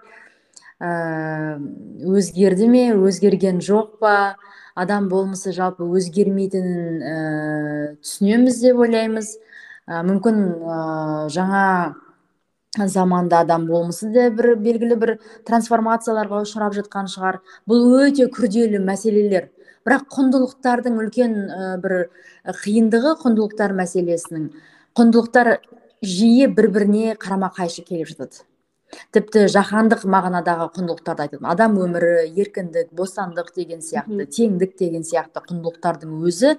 [0.84, 1.56] ә,
[2.04, 2.84] өзгерді ме?
[2.92, 4.36] Өзгерген жоқ па?
[4.74, 7.16] Адам болмысы жалпы өзгермейтінін ә,
[8.02, 9.34] түсінеміз деп ойлаймыз.
[9.88, 10.78] Ә, мүмкін ә,
[11.32, 11.64] жаңа
[12.78, 15.12] заманда адам болмысы да бір белгілі бір
[15.48, 17.40] трансформацияларға ұшырап жатқан шығар.
[17.70, 19.50] Бұл өте күрделі мәселелер.
[19.84, 21.36] Бірақ құндылықтардың үлкен
[21.84, 21.94] бір
[22.64, 24.48] қиындығы құндылықтар мәселесінің.
[24.96, 25.58] Құндылықтар
[26.02, 28.42] жиі бір біріне қарама қайшы келіп жатады.
[29.14, 36.16] Тіпті жаһандық мағынадағы құндылықтарды айтады адам өмірі еркіндік бостандық деген сияқты теңдік деген сияқты құндылықтардың
[36.28, 36.54] өзі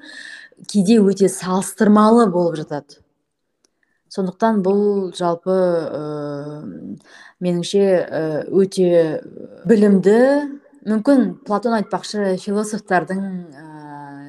[0.71, 3.01] кейде өте салыстырмалы болып жатады.
[4.15, 6.01] Сондықтан бұл жалпы ә,
[7.43, 7.85] меніңше
[8.47, 8.89] өте
[9.67, 10.19] білімді
[10.85, 13.65] мүмкін платон айтпақшы философтардың ә,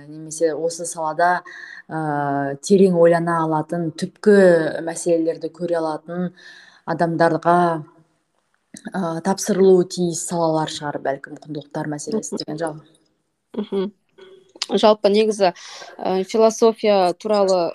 [0.09, 1.43] немесе осы салада
[1.87, 6.33] ә, терең ойлана алатын түпкі мәселелерді көре алатын
[6.89, 7.59] адамдарға
[8.93, 13.91] ә, тапсырылуы тиіс салалар шығар бәлкім құндылықтар мәселесі деген жалпы
[14.71, 17.73] жалпы негізі ә, философия туралы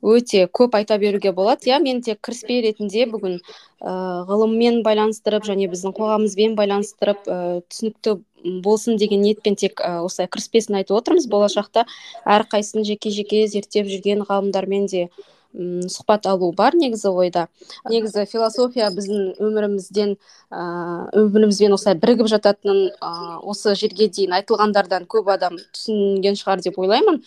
[0.00, 1.68] өте көп айта беруге болады.
[1.68, 8.16] Иә мен тек кіріспе ретінде бүгін ә, ғылыммен байланыстырып және біздің қоғамымызбен байланыстырып ә, түсінікті
[8.64, 11.28] болсын деген ниетпен тек ә, осылай кіріспесін айтып отырмыз.
[11.28, 11.84] Болашақта
[12.24, 15.08] әрқайсысын жеке жеке зерттеп жүрген ғалымдармен де
[15.54, 17.46] сұхбат алу бар негізі ойда.
[17.90, 20.14] Негізі философия біздің өмірімізден
[20.50, 26.78] ыыы өмірімізбен осылай бірігіп жататынын ыыы осы жерге дейін айтылғандардан көп адам түсінген шығар деп
[26.78, 27.22] ойлаймын.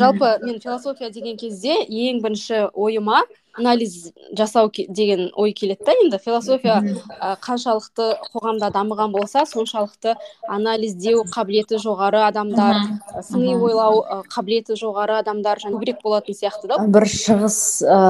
[0.00, 3.24] Жалпы мен философия деген кезде ең бірінші ойыма
[3.58, 6.18] анализ жасау деген ой келеді да енді.
[6.18, 6.80] Философия
[7.20, 10.14] ә, қаншалықты қоғамда дамыған болса соншалықты
[10.48, 12.80] анализдеу қабілеті жоғары адамдар
[13.22, 16.80] сыни ойлау ә, қабілеті жоғары адамдар көбірек болатын сияқты да.
[16.86, 18.00] Бір шығыс ә,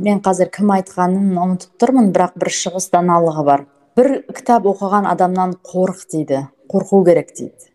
[0.00, 3.66] мен қазір кім айтқанын ұмытып тұрмын бірақ бір шығыс даналығы бар.
[3.96, 7.72] Бір кітап оқыған адамнан қорық дейді қорқу керек дейді.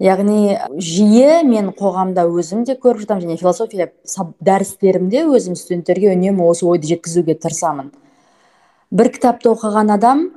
[0.00, 3.90] Яғни жиі мен қоғамда өзім де көріп жатамын және философия
[4.40, 7.92] дәрістерімде өзім студенттерге үнемі осы ойды жеткізуге тырысамын.
[8.90, 10.30] Бір кітапты оқыған адам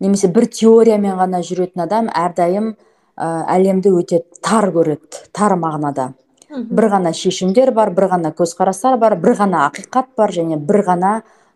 [0.00, 2.74] немесе бір теориямен ғана жүретін адам әрдайым
[3.16, 6.12] ә, әлемді өте тар көреді тар мағынада.
[6.50, 11.12] Бір ғана шешімдер бар бір ғана көзқарастар бар бір ғана ақиқат бар және бір ғана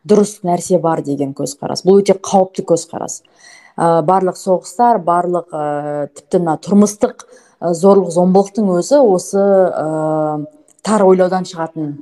[0.09, 1.85] дұрыс нәрсе бар деген көзқарас.
[1.85, 3.23] Бұл өте қауіпті көзқарас.
[3.77, 10.45] Барлық соғыстар барлық ә, тіпті мына тұрмыстық ә, зорлық зомбылықтың өзі осы ә,
[10.87, 11.97] тар ойлаудан шығатын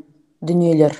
[0.44, 0.98] дүниелер.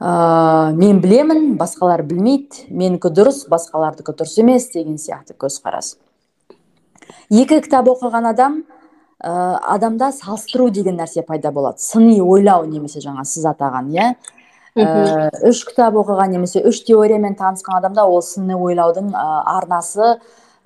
[0.00, 5.96] Ә, мен білемін басқалар білмейді менікі дұрыс басқалардікі дұрыс емес деген сияқты көзқарас.
[7.28, 8.62] Екі кітап оқыған адам
[9.20, 11.80] ә, адамда салыстыру деген нәрсе пайда болады.
[11.80, 14.14] Сыни ойлау немесе жаңа сіз атаған иә?
[14.76, 20.16] Үш кітап оқыған немесе үш теориямен танысқан адамда ол сыни ойлаудың арнасы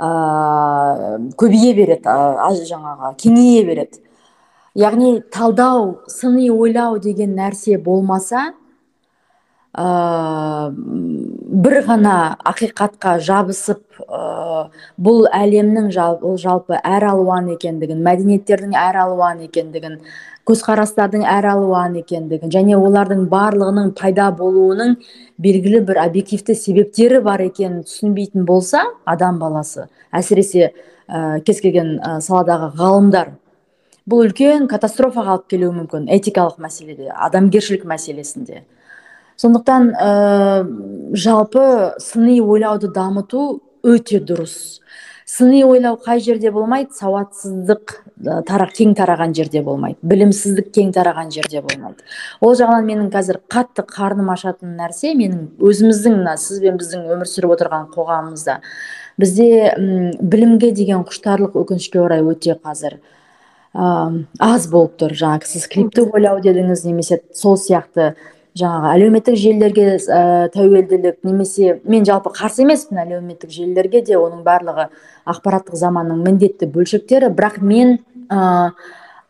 [0.01, 4.01] ә, көбейе береді ә, жаңағы кеңейе береді.
[4.75, 8.53] Яғни талдау сыни ойлау деген нәрсе болмаса
[9.75, 12.17] ә, бір ғана
[12.51, 20.01] ақиқатқа жабысып ә, бұл әлемнің жалпы әр алуан екендігін мәдениеттердің әр алуан екендігін
[20.51, 24.97] көзқарастардың әр алуан екендігін және олардың барлығының пайда болуының
[25.39, 30.73] белгілі бір объективті себептері бар екенін түсінбейтін болса адам баласы әсіресе
[31.07, 33.33] ә, кез келген ә, саладағы ғалымдар
[34.11, 38.65] бұл үлкен катастрофаға алып келуі мүмкін этикалық мәселеде адамгершілік мәселесінде.
[39.41, 40.11] Сондықтан ә,
[41.15, 41.67] жалпы
[42.03, 44.81] сыни ойлауды дамыту өте дұрыс.
[45.31, 46.91] Сыни ойлау қай жерде болмайды?
[46.97, 47.93] Сауатсыздық
[48.49, 49.99] тарақ кең тараған жерде болмайды.
[50.03, 52.03] Білімсіздік кең тараған жерде болмайды.
[52.41, 57.31] Ол жағынан менің қазір қатты қарным ашатын нәрсе менің өзіміздің мына сіз бен біздің өмір
[57.31, 58.59] сүріп отырған қоғамымызда.
[59.21, 59.49] Бізде
[60.21, 62.99] білімге деген құштарлық өкінішке орай өте қазір
[63.75, 65.15] ә, аз болып тұр.
[65.15, 68.15] Жаңағы сіз клиптік ойлау дедіңіз немесе сол сияқты
[68.59, 74.89] жаңағы әлеуметтік желілерге ә, тәуелділік немесе мен жалпы қарсы емеспін әлеуметтік желілерге де оның барлығы
[75.31, 77.31] ақпараттық заманның міндетті бөлшектері.
[77.37, 78.73] Бірақ мен ә,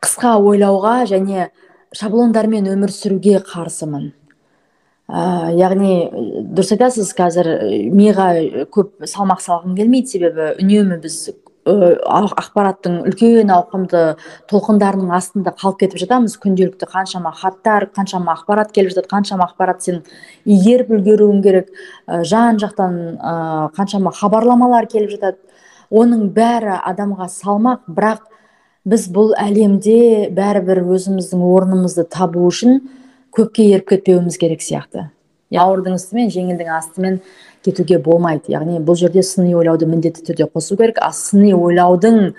[0.01, 1.51] қысқа ойлауға және
[1.97, 4.11] шаблондармен өмір сүруге қарсымын.
[5.11, 5.95] Ә, яғни
[6.55, 7.53] дұрыс айтасыз қазір
[7.93, 8.33] миға
[8.73, 10.15] көп салмақ салғым келмейді.
[10.17, 11.27] Себебі үнемі біз
[11.71, 14.03] ақпараттың үлкен ауқымды
[14.51, 16.37] толқындарының астында қалып кетіп жатамыз.
[16.43, 20.03] Күнделікті қаншама хаттар қаншама ақпарат келіп жатады қаншама ақпарат сен
[20.45, 21.71] игеріп үлгеруің керек.
[22.07, 23.35] Ә, жан жақтан ә,
[23.77, 25.39] қаншама хабарламалар келіп жатады.
[25.91, 28.27] Оның бәрі адамға салмақ бірақ
[28.89, 32.81] біз бұл әлемде бәрібір өзіміздің орнымызды табу үшін
[33.37, 35.11] көпке еріп кетпеуіміз керек сияқты.
[35.51, 37.21] Ауырдың үстімен жеңілдің астымен
[37.65, 38.53] кетуге болмайды.
[38.55, 40.99] Яғни бұл жерде сыни ойлауды міндетті түрде қосу керек.
[41.03, 42.33] А сыни ойлаудың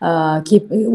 [0.00, 0.42] ә,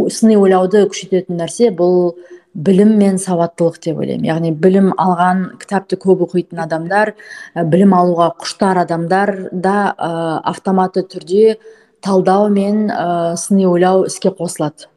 [0.09, 2.15] сыни ойлауды күшейтетін нәрсе бұл
[2.53, 4.27] білім мен сауаттылық деп ойлаймын.
[4.27, 7.13] Яғни білім алған кітапты көп оқитын адамдар
[7.55, 11.57] білім алуға құштар адамдар да ә, автоматты түрде
[12.03, 14.91] талдау мен ә, сыни ойлау іске қосылады.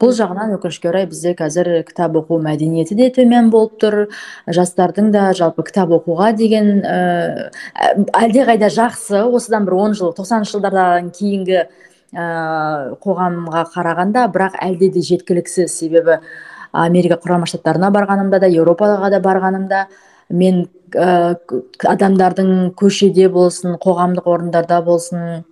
[0.00, 3.96] Бұл жағынан өкінішке орай бізде қазір кітап оқу мәдениеті де төмен болып тұр.
[4.46, 7.50] Жастардың да жалпы кітап оқуға деген ә,
[8.16, 9.24] әлдеқайда жақсы.
[9.26, 11.66] Осыдан бір он жыл тоқсаныншы жылдардан кейінгі ә,
[13.04, 15.72] қоғамға қарағанда бірақ әлде де жеткіліксіз.
[15.74, 16.20] Себебі
[16.72, 19.86] америка құрама штаттарына барғанымда да еуропаға да барғанымда
[20.30, 21.36] мен ә,
[21.84, 25.44] адамдардың көшеде болсын қоғамдық орындарда болсын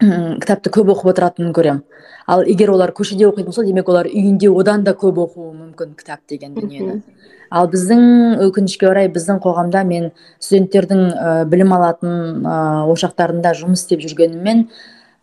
[0.00, 1.82] кітапты көп оқып отыратынын көремін.
[2.30, 6.20] Ал егер олар көшеде оқитын болса демек олар үйінде одан да көп оқуы мүмкін кітап
[6.28, 7.02] деген дүниені.
[7.50, 12.56] Ал біздің өкінішке орай біздің қоғамда мен студенттердің ә, білім алатын ә,
[12.92, 14.68] ошақтарында жұмыс істеп жүргеніммен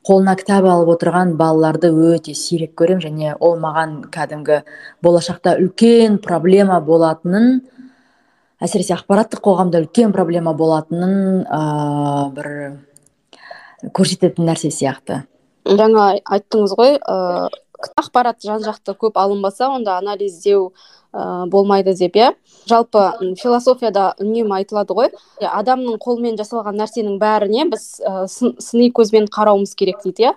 [0.07, 4.61] қолына кітап алып отырған балаларды өте сирек көремін және ол маған кәдімгі
[5.03, 7.61] болашақта үлкен проблема болатынын
[8.59, 11.63] әсіресе ақпараттық қоғамда үлкен проблема болатынын ә,
[12.35, 12.51] бір
[13.97, 15.23] көрсететін нәрсе сияқты.
[15.67, 17.49] Жаңа айттыңыз ғой ыыы
[18.01, 20.71] ақпарат жан жақты көп алынбаса онда анализдеу
[21.49, 22.31] болмайды деп иә.
[22.67, 23.01] Жалпы
[23.39, 25.09] философияда үнемі айтылады ғой.
[25.41, 27.85] Адамның қолымен жасалған нәрсенің бәріне біз
[28.61, 30.33] сыни көзбен қарауымыз керек дейді иә.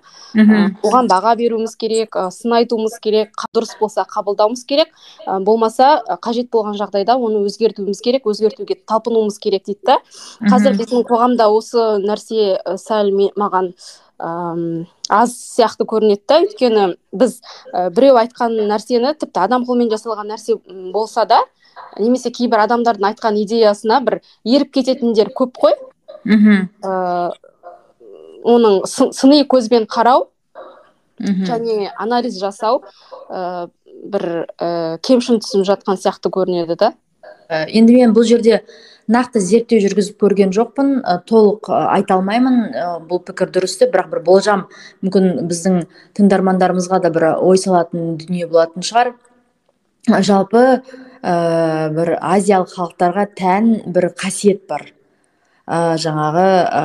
[0.87, 4.95] Оған баға беруіміз керек сын айтуымыз керек дұрыс болса қабылдауымыз керек.
[5.27, 9.99] Болмаса қажет болған жағдайда оны өзгертуіміз керек өзгертуге талпынуымыз керек дейді да.
[10.47, 13.75] Қазір біздің қоғамда осы нәрсе сәл маған
[15.11, 16.41] аз сияқты көрінеді да.
[16.45, 17.41] Өйткені біз
[17.97, 20.57] біреу айтқан нәрсені тіпті адам қолымен жасалған нәрсе
[20.95, 21.43] болса да
[21.99, 25.77] немесе кейбір адамдардың айтқан идеясына бір еріп кететіндер көп қой.
[26.25, 26.69] Мхм.
[28.41, 30.29] Оның сыни көзбен қарау
[31.21, 32.83] және анализ жасау
[33.29, 33.69] ә,
[34.05, 36.93] бір ә, кемшін түсіп жатқан сияқты көрінеді да.
[37.51, 38.63] Енді мен бұл жерде
[39.11, 41.01] нақты зерттеу жүргізіп көрген жоқпын.
[41.03, 42.59] Ә, толық айта алмаймын.
[42.71, 44.67] Ә, бұл пікір дұрыс деп бірақ бір болжам.
[45.03, 45.83] Мүмкін біздің
[46.19, 49.15] тыңдармандарымызға да бір ой салатын дүние болатын шығар.
[50.07, 50.65] Жалпы
[51.23, 54.87] ә, бір азиялық халықтарға тән бір қасиет бар.
[55.67, 56.85] Ә, жаңағы ә,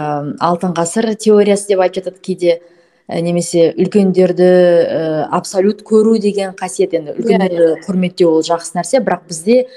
[0.49, 2.61] алтын ғасыр теориясы деп айтып жатады кейде.
[3.05, 6.95] Немесе үлкендерді ә, абсолют көру деген қасиет.
[6.97, 7.81] Енді иә, үлкендерді иә.
[7.85, 9.03] құрметтеу ол жақсы нәрсе.
[9.05, 9.67] Бірақ бізде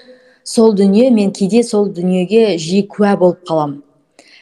[0.49, 3.83] сол дүние мен кейде сол дүниеге жиі куә болып қалам.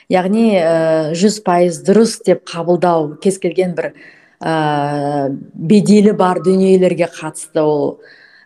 [0.09, 3.89] яғни э, жүз пайыз дұрыс деп қабылдау кез келген бір
[4.39, 7.99] ә, беделі бар дүниелерге қатысты ол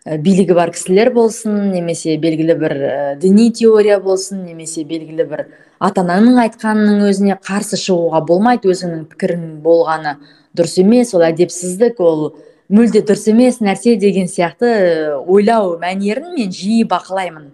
[0.05, 2.75] ә, билігі бар кісілер болсын немесе белгілі бір
[3.21, 5.45] діни теория болсын немесе белгілі бір
[5.79, 10.17] ата ананың айтқанының өзіне қарсы шығуға болмайды өзіңнің пікірің болғаны
[10.57, 12.31] дұрыс емес ол әдепсіздік ол
[12.71, 17.49] мүлде дұрыс емес нәрсе деген сияқты э, ойлау мәнерін мен жиі бақылаймын.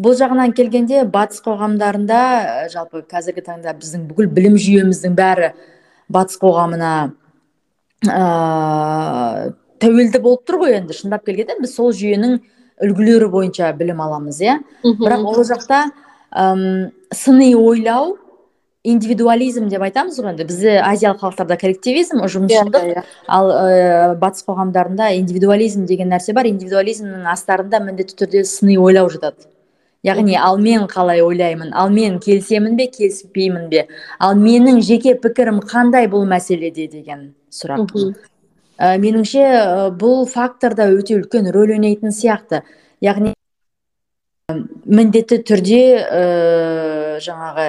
[0.00, 2.20] Бұл жағынан келгенде батыс қоғамдарында
[2.64, 5.52] э, жалпы қазіргі таңда біздің бүкіл білім жүйеміздің бәрі
[6.10, 6.94] батыс қоғамына
[8.08, 11.58] ә, тәуелді болып тұр ғой енді шындап келгенде.
[11.60, 12.40] Біз сол жүйенің
[12.82, 14.58] үлгілері бойынша білім аламыз иә.
[14.82, 15.84] Бірақ ол жақта
[16.32, 18.16] әм, сыни ойлау
[18.84, 20.46] индивидуализм деп айтамыз ғой енді.
[20.48, 23.04] Бізде азиялық халықтарда коллективизм ұжымшылдық yeah, yeah.
[23.04, 23.24] Иә.
[23.28, 26.48] ал ә, батыс қоғамдарында индивидуализм деген нәрсе бар.
[26.48, 29.50] Индивидуализмнің астарында міндетті түрде сыни ойлау жатады.
[30.02, 31.74] Яғни ал мен қалай ойлаймын?
[31.76, 33.84] Ал мен келісемін бе келіспеймін бе?
[34.18, 36.88] Ал менің жеке пікірім қандай бұл мәселеде?
[36.88, 37.92] деген сұрақ.
[38.80, 39.44] Ә, меніңше
[40.00, 42.62] бұл факторда өте үлкен рөл ойнайтын сияқты.
[43.04, 43.34] Яғни
[44.88, 47.66] міндетті түрде ә, жаңағы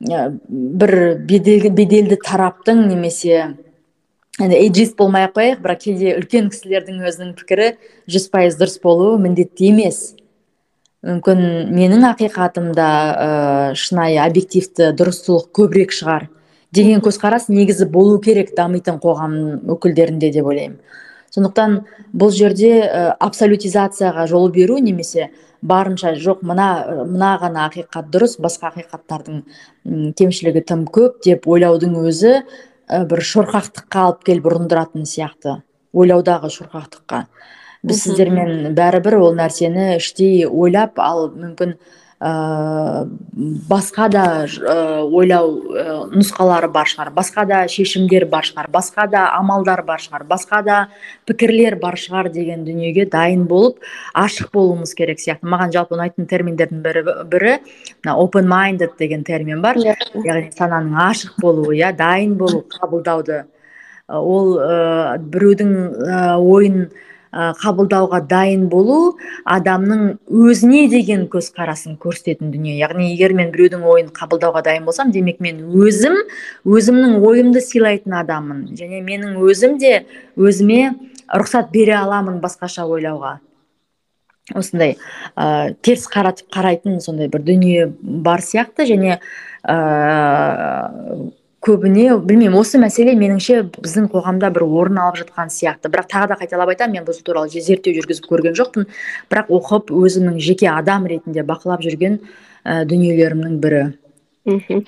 [0.00, 0.92] бір
[1.26, 3.56] беделді, беделді тараптың немесе
[4.38, 7.72] енді эйджист болмай ақ қояйық бірақ кейде үлкен кісілердің өзінің пікірі
[8.06, 10.14] жүз пайыз дұрыс болуы міндетті емес.
[11.02, 11.42] Мүмкін
[11.74, 13.28] менің ақиқатымда ә,
[13.74, 16.28] шынайы объективті дұрыстылық көбірек шығар
[16.74, 19.34] деген көзқарас негізі болу керек дамитын қоғам
[19.74, 20.78] өкілдерінде деп ойлаймын.
[21.38, 25.30] Сондықтан бұл жерде ә, абсолютизацияға жол беру немесе
[25.62, 26.68] барынша жоқ мына
[27.06, 29.42] мына ғана ақиқат дұрыс басқа ақиқаттардың
[30.18, 32.34] кемшілігі тым көп деп ойлаудың өзі
[32.88, 35.58] бір шорқақтыққа алып келіп ұрындыратын сияқты.
[35.92, 37.24] Ойлаудағы шорқақтыққа.
[37.86, 41.76] Біз сіздермен бәрібір ол нәрсені іштей ойлап ал мүмкін
[42.18, 43.06] ә,
[43.70, 47.12] басқа да ә, ойлау ә, нұсқалары бар шығар.
[47.14, 48.70] Басқа да шешімдер бар шығар.
[48.74, 50.24] Басқа да амалдар бар шығар.
[50.26, 50.78] Басқа да
[51.30, 53.78] пікірлер бар шығар деген дүниеге дайын болып
[54.18, 55.46] ашық болуымыз керек сияқты.
[55.46, 57.54] Маған жалпы ұнайтын терминдердің бірі бірі
[58.02, 59.78] мына open minded деген термин бар.
[59.78, 59.94] Yeah.
[59.94, 60.26] Иә.
[60.26, 63.44] яғни сананың ашық болуы иә дайын болу қабылдауды.
[64.08, 66.88] Ол ә, біреудің ә, ойын
[67.32, 72.78] қабылдауға дайын болу адамның өзіне деген көзқарасын көрсететін дүние.
[72.80, 76.16] Яғни егер мен біреудің ойын қабылдауға дайын болсам демек мен өзім
[76.64, 78.64] өзімнің ойымды сыйлайтын адаммын.
[78.78, 80.94] Және менің өзім де өзіме
[81.28, 83.38] рұқсат бере аламын басқаша ойлауға.
[84.56, 84.96] Осындай
[85.36, 88.86] ә, теріс қаратып қарайтын сондай бір дүние бар сияқты.
[88.88, 89.18] Және
[89.68, 89.76] ә,
[91.68, 95.90] көбіне білмеймін осы мәселе меніңше біздің қоғамда бір орын алып жатқан сияқты.
[95.92, 98.88] Бірақ тағы да қайталап айтамын мен бұл туралы зерттеу жүргізіп көрген жоқпын.
[99.28, 102.20] Бірақ оқып өзімнің жеке адам ретінде бақылап жүрген
[102.64, 103.84] ә, дүниелерімнің бірі.
[104.48, 104.84] Мхм.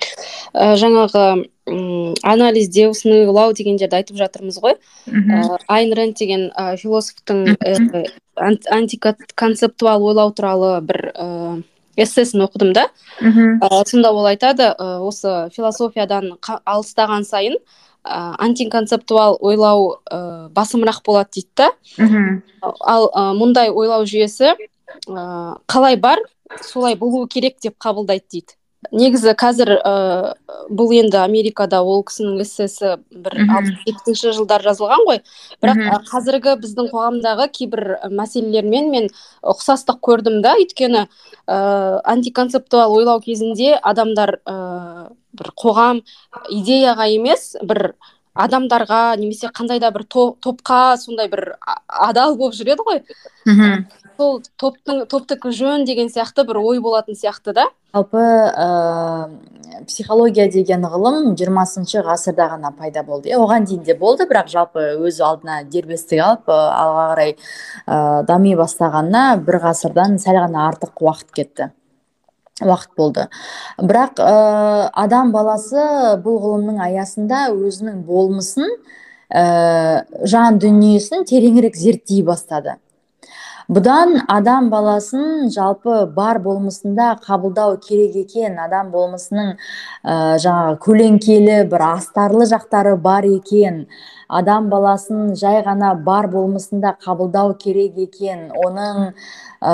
[0.57, 1.25] Ә, жаңағы
[1.69, 4.79] м анализдеу сыни дегендерді айтып жатырмыз ғой.
[5.05, 8.07] Ә, айн рэнд деген ә, философтың ә,
[8.41, 11.11] антиконцептуал ойлау туралы бір
[11.97, 12.87] эссесін оқыдым да.
[13.19, 13.59] Мхм.
[13.87, 17.57] Сонда ол айтады осы философиядан алыстаған сайын
[18.03, 21.69] ә, антиконцептуал ойлау ә, басымырақ болады дейді да.
[21.97, 22.41] Мхм.
[22.61, 26.19] Ал ә, мұндай ойлау жүйесі ә, қалай бар
[26.61, 28.57] солай болуы керек деп қабылдайды дейді.
[28.89, 29.93] Негізі қазір ә,
[30.73, 35.21] бұл енді америкада ол кісінің эссесі бір алпыс жетпісінші жылдары жазылған ғой.
[35.61, 39.09] Бірақ қазіргі біздің қоғамдағы кейбір мәселелермен мен
[39.45, 40.55] ұқсастық көрдім да.
[40.57, 44.57] Өйткені ә, антиконцептуал ойлау кезінде адамдар ә,
[45.37, 46.01] бір қоғам
[46.49, 47.93] идеяға емес бір
[48.33, 51.55] адамдарға немесе қандай да бір топқа сондай бір
[51.87, 53.03] адал болып жүреді ғой.
[53.45, 53.85] Мхм
[54.17, 57.65] сол топтың топтікі жөн деген сияқты бір ой болатын сияқты да.
[57.93, 58.67] Жалпы ә,
[59.87, 65.19] психология деген ғылым жиырмасыншы ғасырда ғана пайда болды оған дейін де болды бірақ жалпы өз
[65.25, 71.71] алдына дербестік алып алға қарай ә, дами бастағанына бір ғасырдан сәл ғана артық уақыт кетті.
[72.61, 73.27] Уақыт болды.
[73.79, 75.81] Бірақ ә, адам баласы
[76.23, 78.69] бұл ғылымның аясында өзінің болмысын
[79.33, 82.77] ә, жан дүниесін тереңірек зерттей бастады.
[83.71, 88.57] Бұдан адам баласын жалпы бар болмысында қабылдау керек екен.
[88.59, 93.85] Адам болмысының ә, жаңағы көлеңкелі бір астарлы жақтары бар екен.
[94.27, 98.49] Адам баласын жай ғана бар болмысында қабылдау керек екен.
[98.51, 99.13] Оның
[99.63, 99.73] ә,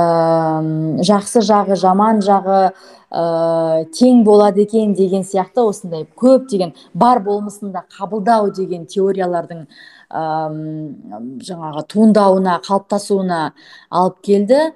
[1.09, 2.61] жақсы жағы жаман жағы
[3.09, 9.65] ә, тең болады екен деген сияқты осындай көптеген бар болмысында қабылдау деген теориялардың
[10.11, 13.51] жаңағы туындауына қалыптасуына
[13.89, 14.71] алып келді.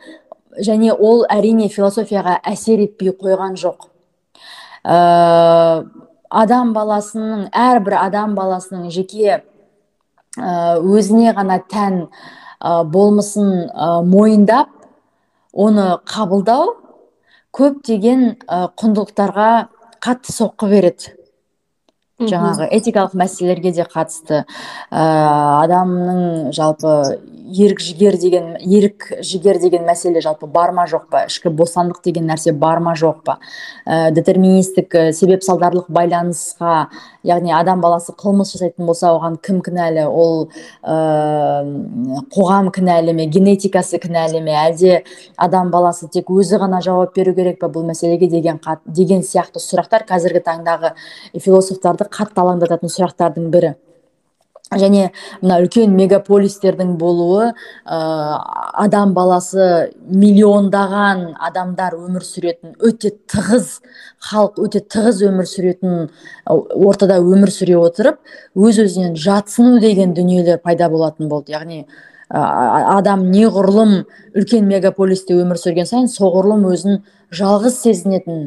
[0.59, 3.87] Және ол әрине философияға әсер етпей қойған жоқ.
[4.83, 5.85] Ә,
[6.29, 9.39] адам баласының әрбір адам баласының жеке
[10.35, 12.09] ә, өзіне ғана тән
[12.59, 14.69] ә, болмысын ә, мойындап
[15.53, 16.75] оны қабылдау
[17.55, 19.49] көптеген құндылықтарға
[20.03, 21.15] қатты соққы береді.
[22.29, 24.43] Жаңағы этикалық мәселелерге де қатысты.
[24.91, 25.05] Ә,
[25.65, 26.95] адамның жалпы
[27.51, 31.25] ерік жігер деген ерік жігер деген мәселе жалпы бар ма жоқ па?
[31.27, 33.37] ішкі бостандық деген нәрсе бар ма жоқ па?
[33.85, 36.87] Ә, детерминистік себеп салдарлық байланысқа
[37.27, 40.07] яғни адам баласы қылмыс жасайтын болса оған кім кінәлі?
[40.07, 40.47] Ол
[40.83, 41.65] ә,
[42.31, 44.55] қоғам кінәлі ме генетикасы кінәлі ме?
[44.55, 45.03] Әлде
[45.35, 50.07] адам баласы тек өзі ғана жауап беру керек па бұл мәселеге деген деген сияқты сұрақтар?
[50.07, 50.95] Қазіргі таңдағы
[51.39, 53.75] философтарды қатты алаңдататын сұрақтардың бірі.
[54.79, 55.09] Және
[55.41, 57.97] мына үлкен мегаполистердің болуы ә,
[58.83, 63.81] адам баласы миллиондаған адамдар өмір сүретін өте тығыз
[64.29, 66.07] халық өте тығыз өмір сүретін
[66.47, 68.21] ортада өмір сүре отырып
[68.55, 71.51] өз өзінен жатсыну деген дүниелер пайда болатын болды.
[71.51, 71.85] Яғни
[72.31, 74.05] адам неғұрлым
[74.39, 77.01] үлкен мегаполисте өмір сүрген сайын соғұрлым өзін
[77.35, 78.45] жалғыз сезінетін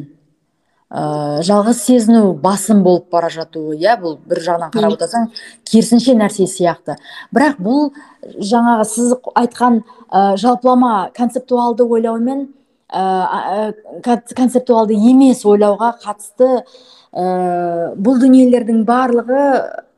[0.95, 5.29] ә, жалғыз сезіну басым болып бара жатуы иә бұл бір жағынан қарап отырсаң
[5.67, 6.95] керісінше нәрсе сияқты.
[7.35, 7.89] Бірақ бұл
[8.23, 12.47] жаңағы сіз айтқан ә, жалпылама концептуалды ойлаумен
[12.89, 13.73] ә,
[14.05, 19.43] концептуалды емес ойлауға қатысты ә, бұл дүниелердің барлығы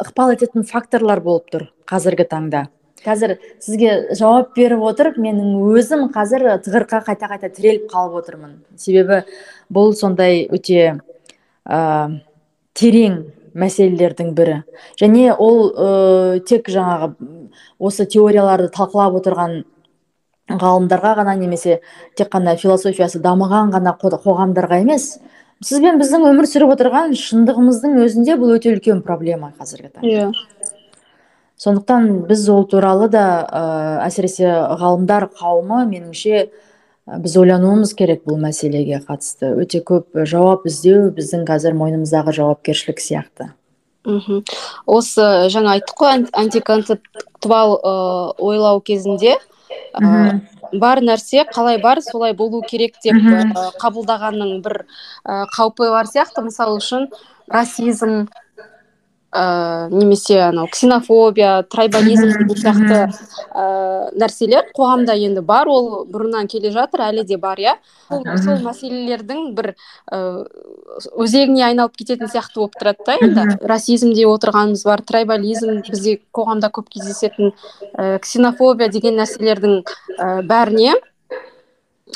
[0.02, 2.68] ықпал ететін факторлар болып тұр қазіргі таңда.
[3.06, 8.58] Қазір сізге жауап беріп отырып менің өзім қазір тығырыққа қайта қайта тіреліп қалып отырмын.
[8.76, 9.22] Себебі
[9.74, 11.00] бұл сондай өте
[11.68, 11.80] ә,
[12.78, 13.18] терең
[13.58, 14.62] мәселелердің бірі.
[15.00, 15.90] Және ол ә,
[16.48, 17.14] тек жаңағы
[17.80, 19.64] осы теорияларды талқылап отырған
[20.48, 21.82] ғалымдарға ғана немесе
[22.16, 25.18] тек қана философиясы дамыған ғана қоғамдарға емес
[25.64, 30.08] сіз бен біздің өмір сүріп отырған шындығымыздың өзінде бұл өте үлкен проблема қазіргі таңда.
[30.08, 30.32] Иә.
[31.58, 33.62] Сондықтан біз ол туралы да ә,
[34.06, 34.46] әсіресе
[34.78, 36.48] ғалымдар қауымы меніңше
[37.08, 39.54] біз ойлануымыз керек бұл мәселеге қатысты.
[39.56, 43.54] Өте көп жауап іздеу біздің қазір мойнымыздағы жауапкершілік сияқты
[44.08, 44.44] мхм.
[44.88, 47.78] Осы жаңа айттық қой антиконцептуал
[48.40, 49.36] ойлау кезінде
[50.00, 50.40] ә,
[50.72, 54.84] бар нәрсе қалай бар солай болу керек деп ә, қабылдағанның бір
[55.26, 56.46] ә, қаупі бар сияқты.
[56.48, 57.10] Мысалы үшін
[57.52, 58.28] расизм
[59.38, 63.00] ә, немесе анау ксенофобия трайбализм деген сияқты
[63.54, 63.66] ә,
[64.18, 67.76] нәрселер қоғамда енді бар ол бұрыннан келе жатыр әлі де бар иә.
[68.08, 69.74] Сол, сол мәселелердің бір
[70.12, 70.22] ә,
[71.20, 73.60] өзегіне айналып кететін сияқты болып тұрады да енді.
[73.68, 77.54] Расизмде отырғанымыз бар трайбализм бізде қоғамда көп кездесетін
[77.94, 79.84] ә, ксенофобия деген нәрселердің
[80.18, 80.98] ә, бәріне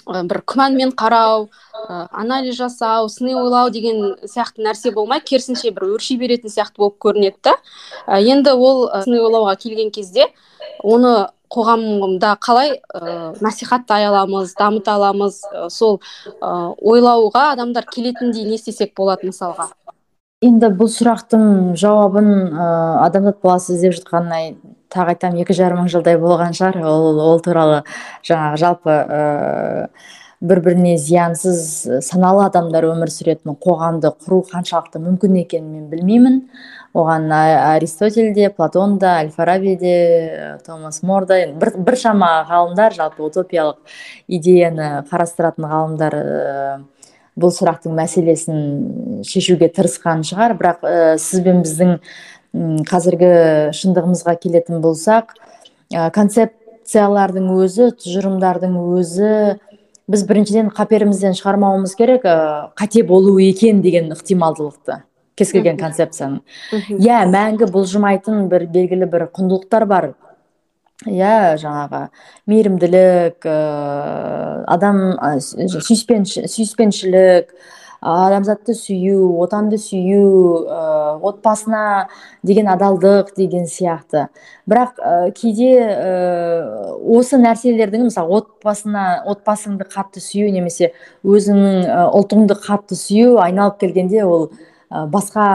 [0.08, 6.18] бір күмәнмен қарау ә, анализ жасау сыни ойлау деген сияқты нәрсе болмай керісінше бір өрши
[6.20, 7.54] беретін сияқты болып көрінеді
[8.08, 10.30] ә, енді ол ә, сыни ойлауға келген кезде
[10.84, 16.00] оны қоғамда қалай ә, насихаттай аламыз дамыта аламыз ә, сол
[16.42, 19.72] ойлауға адамдар келетіндей не істесек болады мысалға?
[20.42, 22.70] Енді бұл сұрақтың жауабын ә,
[23.06, 24.56] адамзат баласы іздеп жатқанына
[24.92, 26.82] тағы айтамын екі жарым мың жылдай болған шығар.
[26.90, 27.84] Ол ол туралы
[28.26, 29.22] жаңағы жалпы ә,
[30.42, 31.62] бір біріне зиянсыз
[32.08, 36.40] саналы адамдар өмір сүретін қоғамды құру қаншалықты мүмкін екенін мен білмеймін.
[36.98, 43.24] Оған аристотель де платон да әл фараби де томас мор да бір, біршама ғалымдар жалпы
[43.30, 43.78] утопиялық
[44.28, 46.18] идеяны қарастыратын ғалымдар
[47.40, 50.56] бұл сұрақтың мәселесін шешуге тырысқан шығар.
[50.60, 51.98] Бірақ ә, сіз бен біздің
[52.90, 53.32] қазіргі
[53.78, 55.36] шындығымызға келетін болсақ
[55.94, 59.32] ә, концепциялардың өзі тұжырымдардың өзі
[60.12, 65.04] біз біріншіден қаперімізден шығармауымыз керек ә, қате болуы екен деген ықтималдылықты.
[65.40, 66.42] Кез келген концепцияның.
[67.00, 70.12] Иә мәңгі бұлжымайтын бір белгілі бір құндылықтар бар.
[71.10, 72.10] Иә жаңағы
[72.50, 73.58] мейірімділік ә,
[74.70, 77.56] адам сүйіспеншілік
[78.02, 82.10] адамзатты сүю отанды сүю ә, отбасына
[82.42, 84.28] деген адалдық деген сияқты.
[84.70, 92.98] Бірақ ә, кейде ә, осы нәрселердің мысалы отбасына отбасыңды қатты сүю немесе өзіңнің ұлтыңды қатты
[92.98, 94.50] сүю айналып келгенде ол
[94.90, 95.46] басқа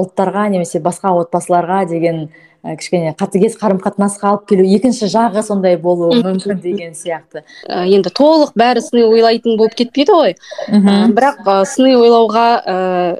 [0.00, 2.30] ұлттарға немесе басқа отбасыларға деген
[2.64, 7.42] кішкене қатыгез қарым қатынасқа алып келу екінші жағы сондай болуы мүмкін деген сияқты.
[7.68, 10.34] Ә, енді толық бәрі сыни ойлайтын болып кетпейді ғой.
[10.72, 12.76] Ә, бірақ ә, сыни ойлауға ә,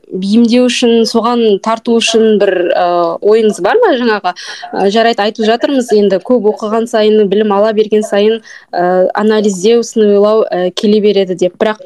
[0.09, 2.87] бейімдеу үшін соған тарту үшін бір ә,
[3.21, 4.33] ойыңыз бар ма жаңағы?
[4.73, 5.93] Ә, жарайды айтып жатырмыз.
[5.93, 8.41] Енді көп оқыған сайын білім ала берген сайын
[8.73, 11.59] ә, анализдеу сыни ойлау ә, келе береді деп.
[11.61, 11.85] Бірақ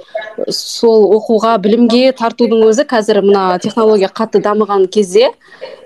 [0.54, 5.32] сол оқуға білімге тартудың өзі қазір мына технология қатты дамыған кезде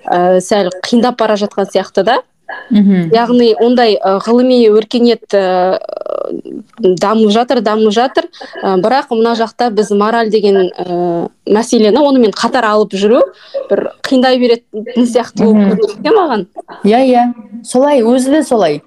[0.04, 2.20] ә, сәл қиындап бара жатқан сияқты да.
[2.68, 5.78] Мхм яғни ондай ғылыми өркениет ә,
[6.82, 8.28] дамып жатыр дамып жатыр.
[8.60, 13.22] Ә, бірақ мына жақта біз мораль деген ә, мәселені онымен қатар алып жүру
[13.70, 16.46] бір қиындай беретін сияқты болып көрінеді маған.
[16.84, 17.24] Иә иә.
[17.64, 18.82] Солай өзі де солай.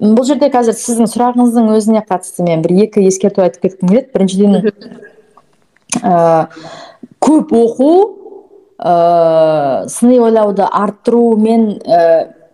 [0.00, 4.08] Бұл жерде қазір сіздің сұрағыңыздың өзіне қатысты мен бір екі ескерту айтып кеткім келеді.
[4.14, 4.72] Біріншіден
[6.02, 6.46] ә,
[7.20, 8.15] көп оқу
[8.78, 12.00] ә, сыни ойлауды арттырумен ә,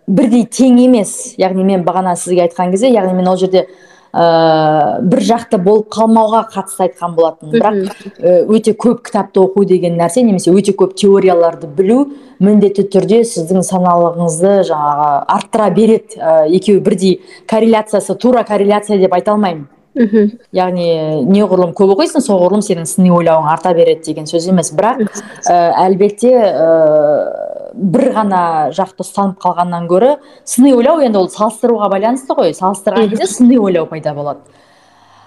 [0.07, 1.33] бірдей тең емес.
[1.39, 3.65] Яғни мен бағана сізге айтқан кезде яғни мен ол жерде
[4.13, 7.57] ә, бір жақты болып қалмауға қатысты айтқан болатынмын.
[7.57, 12.05] Бірақ өте көп кітапты оқу деген нәрсе немесе өте көп теорияларды білу
[12.43, 16.19] міндетті түрде сіздің саналығыңызды жаңағы арттыра береді.
[16.19, 19.67] Ә, екеуі бірдей корреляциясы тура корреляция деп айта алмаймын.
[19.97, 20.29] Мхм.
[20.55, 20.87] Яғни
[21.29, 24.71] неғұрлым көп оқисың соғұрлым сенің сыни ойлауың арта береді деген сөз емес.
[24.75, 25.03] Бірақ
[25.49, 26.69] ә, әлбетте ә,
[27.73, 28.43] бір ғана
[28.75, 30.15] жақты ұстанып қалғаннан гөрі
[30.45, 32.55] сыни ойлау енді ол салыстыруға байланысты ғой.
[32.57, 34.41] Салыстырған кезде сыни ойлау пайда болады.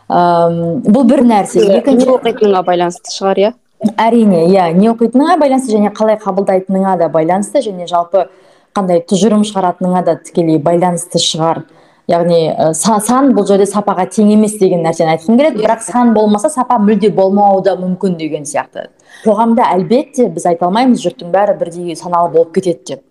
[0.08, 0.50] Ә,
[0.86, 1.62] бұл бір нәрсе.
[1.78, 3.54] Екінші оқитыныңа байланысты шығар иә?
[4.00, 8.28] Әрине иә не оқитыныңа байланысты және қалай қабылдайтыныңа да байланысты және жалпы
[8.76, 11.64] қандай тұжырым шығаратыныңа да тікелей байланысты шығар.
[12.11, 15.62] Яғни ә, сан бұл жерде сапаға тең емес деген нәрсені айтқым келеді.
[15.64, 18.88] Бірақ сан болмаса сапа мүлде болмауы да мүмкін деген сияқты.
[19.24, 23.02] Қоғамда әлбетте біз айта алмаймыз жұрттың бәрі бірдей саналы болып кетеді деп.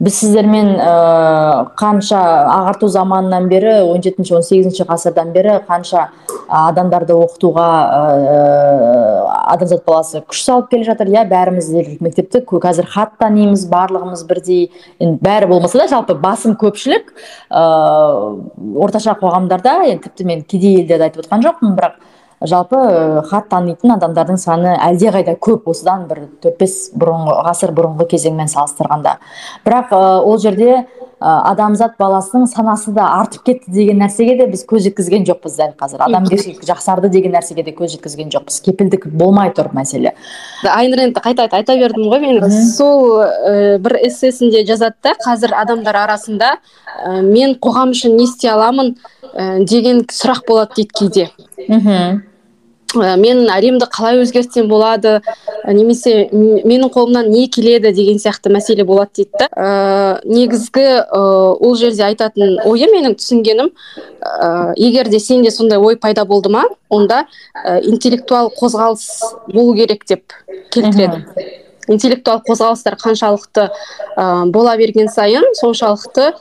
[0.00, 0.92] Біз сіздермен ә,
[1.76, 6.06] қанша ағарту заманынан бері 17 жетінші он сегізінші ғасырдан бері қанша
[6.48, 8.38] адамдарды оқытуға ә,
[9.52, 11.10] адамзат баласы күш салып келе жатыр.
[11.12, 11.68] Иә бәріміз
[12.00, 14.70] мектепті қазір хат танимыз барлығымыз бірдей.
[14.98, 17.12] Енді бәрі болмаса да жалпы басым көпшілік
[17.52, 17.64] ә,
[18.80, 22.00] орташа қоғамдарда енді тіпті мен кедей елдерді айтып отқан жоқпын бірақ
[22.40, 28.06] жалпы э, хат танитын адамдардың саны әлдеқайда көп осыдан бір төрт бес бұрынғы ғасыр бұрынғы
[28.14, 29.18] кезеңмен салыстырғанда.
[29.66, 30.84] Бірақ э, ол жерде э,
[31.20, 36.06] адамзат баласының санасы да артып кетті деген нәрсеге де біз көз жеткізген жоқпыз дәл қазір.
[36.08, 38.62] Адамгершілік жақсарды деген нәрсеге де көз жеткізген жоқпыз.
[38.64, 40.14] Кепілдік болмай тұр мәселе.
[40.64, 42.40] Айнұр енді қайта айта бердім ғой мен.
[42.72, 46.56] Сол ә, бір эссесінде жазады да қазір адамдар арасында
[47.04, 48.94] ә, мен қоғам үшін не істей аламын?
[49.34, 51.28] ә, деген сұрақ болады дейді кейде.
[51.68, 52.22] Мхм.
[52.96, 55.20] Э, мен әлемді қалай өзгертсем болады
[55.68, 59.46] немесе менің қолымнан не келеді деген сияқты мәселе болады дейді да.
[59.54, 59.68] Ә,
[60.26, 61.20] негізгі ә,
[61.54, 66.64] ол жерде айтатын ойы менің түсінгенім ә, егер де сенде сондай ой пайда болды ма
[66.88, 69.06] онда ә, интеллектуал қозғалыс
[69.52, 70.34] болу керек деп
[70.74, 71.22] келтіреді.
[71.86, 73.70] Интеллектуал қозғалыстар қаншалықты
[74.16, 76.32] ә, бола берген сайын соншалықты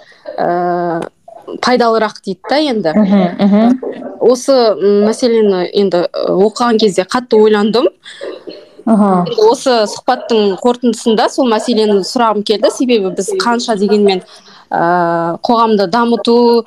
[1.61, 2.93] пайдалырақ дейді да енді.
[4.19, 4.55] Осы
[5.07, 7.89] мәселені енді оқыған кезде қатты ойландым.
[8.85, 12.71] Осы сұхбаттың қорытындысында сол мәселені сұрағым келді.
[12.73, 14.23] Себебі біз қанша дегенмен
[14.71, 16.65] ә, қоғамды дамыту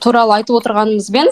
[0.00, 1.28] туралы айтып отырғанымызбен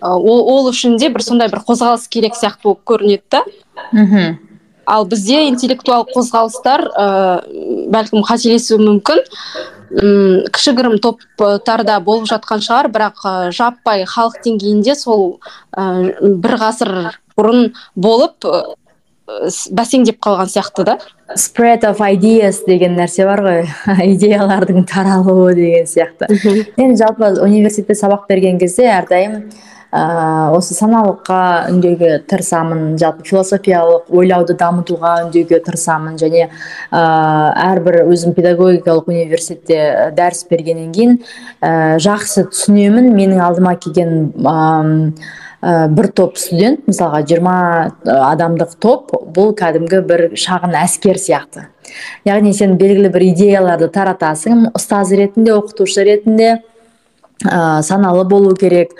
[0.00, 3.44] ол, ол үшін де бір сондай бір қозғалыс керек сияқты болып көрінеді да.
[4.86, 7.06] Ал бізде интеллектуал қозғалыстар ә,
[7.92, 9.22] бәлкім қателесуі мүмкін.
[9.96, 15.38] М кішігірім топтарда болып жатқан шығар бірақ ә, жаппай халық деңгейінде сол
[15.76, 16.92] ә, бір ғасыр
[17.36, 18.64] бұрын болып ә,
[19.74, 20.98] бәсеңдеп қалған сияқты да.
[21.34, 23.62] Spread of ideas деген нәрсе бар ғой.
[24.14, 26.30] Идеялардың таралуы деген сияқты.
[26.78, 29.48] Мен жалпы университетте сабақ берген кезде әрдайым
[30.56, 31.40] осы саналылыққа
[31.70, 32.96] үндеуге тырысамын.
[33.00, 36.18] Жалпы философиялық ойлауды дамытуға үндеуге тырысамын.
[36.20, 37.02] Және ә,
[37.70, 41.18] әрбір өзім педагогикалық университетте дәріс бергеннен кейін
[41.60, 43.12] ә, жақсы түсінемін.
[43.16, 50.76] Менің алдыма келген ә, бір топ студент мысалға 20 адамдық топ бұл кәдімгі бір шағын
[50.82, 51.66] әскер сияқты.
[52.28, 54.68] Яғни сен белгілі бір идеяларды таратасың.
[54.76, 56.58] Ұстаз ретінде оқытушы ретінде
[57.44, 58.94] ә, саналы болу керек.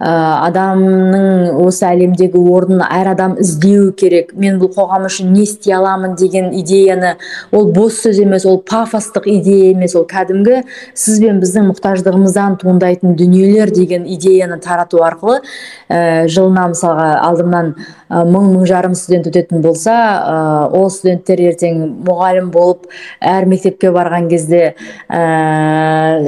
[0.00, 0.08] Ә,
[0.48, 4.32] адамның осы әлемдегі орнын әр адам іздеу керек.
[4.34, 7.16] Мен бұл қоғам үшін не істей аламын деген идеяны
[7.52, 10.62] ол бос сөз емес ол пафостық идея емес ол кәдімгі
[10.94, 15.42] сіз бен біздің мұқтаждығымыздан туындайтын дүниелер деген идеяны тарату арқылы
[15.88, 17.74] ә, жылына мысалға алдымнан
[18.12, 20.36] мың мың жарым студент өтетін болса ә,
[20.76, 22.88] ол студенттер ертең мұғалім болып
[23.20, 24.74] әр мектепке барған кезде
[25.08, 25.22] ә,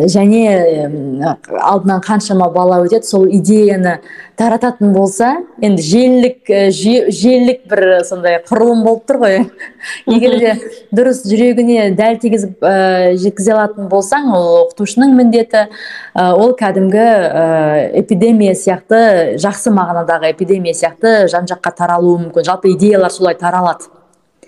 [0.09, 0.45] және
[1.61, 3.99] алдынан қаншама бала өтеді сол идеяны
[4.37, 5.30] тарататын болса
[5.62, 9.37] енді желілік желілік бір сондай құрылым болып тұр ғой.
[10.11, 10.53] Егер де
[10.95, 17.45] дұрыс жүрегіне дәл тигізіп ә, жеткізе алатын болсаң ол оқытушының міндеті ә, ол кәдімгі ә,
[18.03, 22.49] эпидемия сияқты жақсы мағынадағы эпидемия сияқты жан жаққа таралуы мүмкін.
[22.51, 23.93] Жалпы идеялар солай таралады.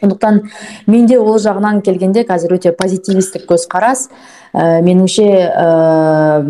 [0.01, 0.43] Сондықтан
[0.87, 4.09] менде ол жағынан келгенде қазір өте позитивистік көзқарас.
[4.57, 6.41] Ә, меніңше ә,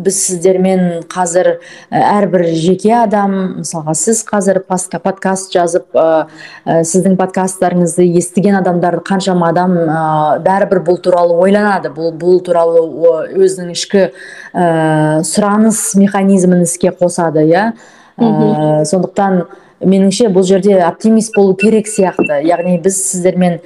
[0.00, 1.58] біз сіздермен қазір
[1.90, 6.30] әрбір жеке адам мысалға сіз қазір подкаст жазып ә,
[6.64, 10.00] сіздің подкасттарыңызды естіген адамдар қаншама адам ә,
[10.46, 11.92] бәрібір бұл туралы ойланады.
[11.92, 12.86] Бұл бұл туралы
[13.36, 14.06] өзінің ішкі
[14.54, 17.72] ә, сұраныс механизмін іске қосады иә?
[18.16, 19.44] Ә, сондықтан
[19.80, 22.42] меніңше бұл жерде оптимист болу керек сияқты.
[22.46, 23.60] Яғни біз сіздермен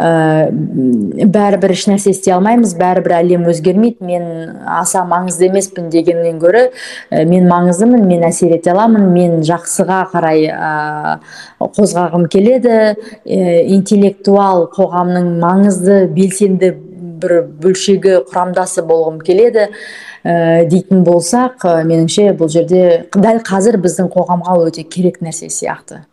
[0.00, 4.26] ә, бәрібір ешнәрсе істей алмаймыз бәрібір әлем өзгермейді мен
[4.70, 10.48] аса маңызды емеспін дегеннен гөрі ә, мен маңыздымын мен әсер ете аламын мен жақсыға қарай
[10.50, 11.18] ә,
[11.60, 12.76] қозғағым келеді.
[13.24, 16.74] Ә, интеллектуал қоғамның маңызды белсенді
[17.22, 24.12] бір бөлшегі құрамдасы болғым келеді ә, дейтін болсақ ә, меніңше бұл жерде дәл қазір біздің
[24.14, 26.04] қоғамға өте керек нәрсе сияқты.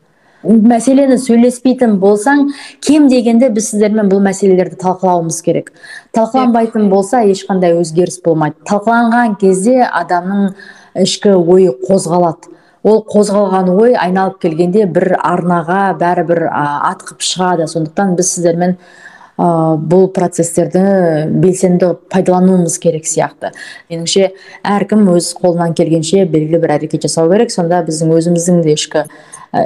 [0.45, 2.43] Мәселені сөйлеспейтін болсаң
[2.86, 5.72] кем дегенде біз сіздермен бұл мәселелерді талқылауымыз керек.
[6.14, 8.55] Талқыланбайтын болса ешқандай өзгеріс болмайды.
[8.70, 10.53] Талқыланған кезде адамның
[11.03, 12.53] ішкі ойы қозғалады.
[12.88, 17.66] Ол қозғалған ой айналып келгенде бір арнаға бәрібір атқып шығады.
[17.68, 18.78] Сондықтан біз сіздермен
[19.38, 23.52] бұл процестерді белсенді пайдалануымыз керек сияқты.
[23.92, 24.32] Меніңше
[24.66, 27.54] әркім өз қолынан келгенше белгілі бір әрекет жасау керек.
[27.54, 29.06] Сонда біздің өзіміздің де ішкі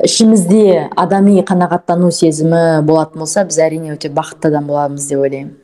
[0.03, 5.55] ішімізде адами қанағаттану сезімі болатын болса біз әрине өте бақытты адам боламыз деп ойлаймын.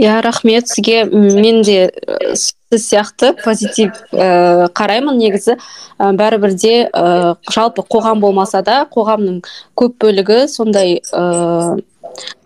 [0.00, 1.04] Иә рахмет сізге.
[1.04, 1.92] Мен де
[2.32, 5.58] сіз сияқты позитив ә, қараймын негізі.
[6.00, 9.42] Ә, бәрібір де ә, жалпы қоғам болмаса да қоғамның
[9.76, 11.02] көп бөлігі сондай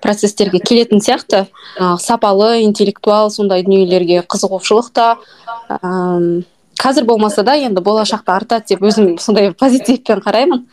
[0.03, 1.47] процестерге келетін сияқты.
[1.79, 5.17] Ә, сапалы интеллектуал сондай дүниелерге қызығушылық та
[5.69, 6.43] ә,
[6.81, 10.67] қазір болмаса да енді болашақта артады деп өзім сондай позитивпен қараймын.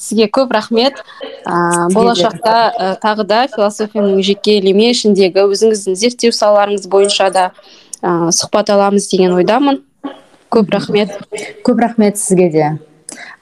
[0.00, 0.96] Сізге көп рахмет.
[1.44, 7.50] Ә, болашақта ә, тағы да философияның жеке ілеме ішіндегі өзіңіздің зерттеу салаларыңыз бойынша да
[8.00, 9.82] ә, сұхбат аламыз деген ойдамын.
[10.50, 11.12] Көп рахмет.
[11.62, 12.70] Көп рахмет сізге де.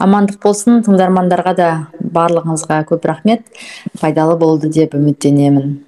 [0.03, 0.83] Амандық болсын.
[0.87, 1.69] Тыңдармандарға да
[2.15, 3.45] барлығыңызға көп рахмет.
[4.01, 5.88] Пайдалы болды деп үміттенемін.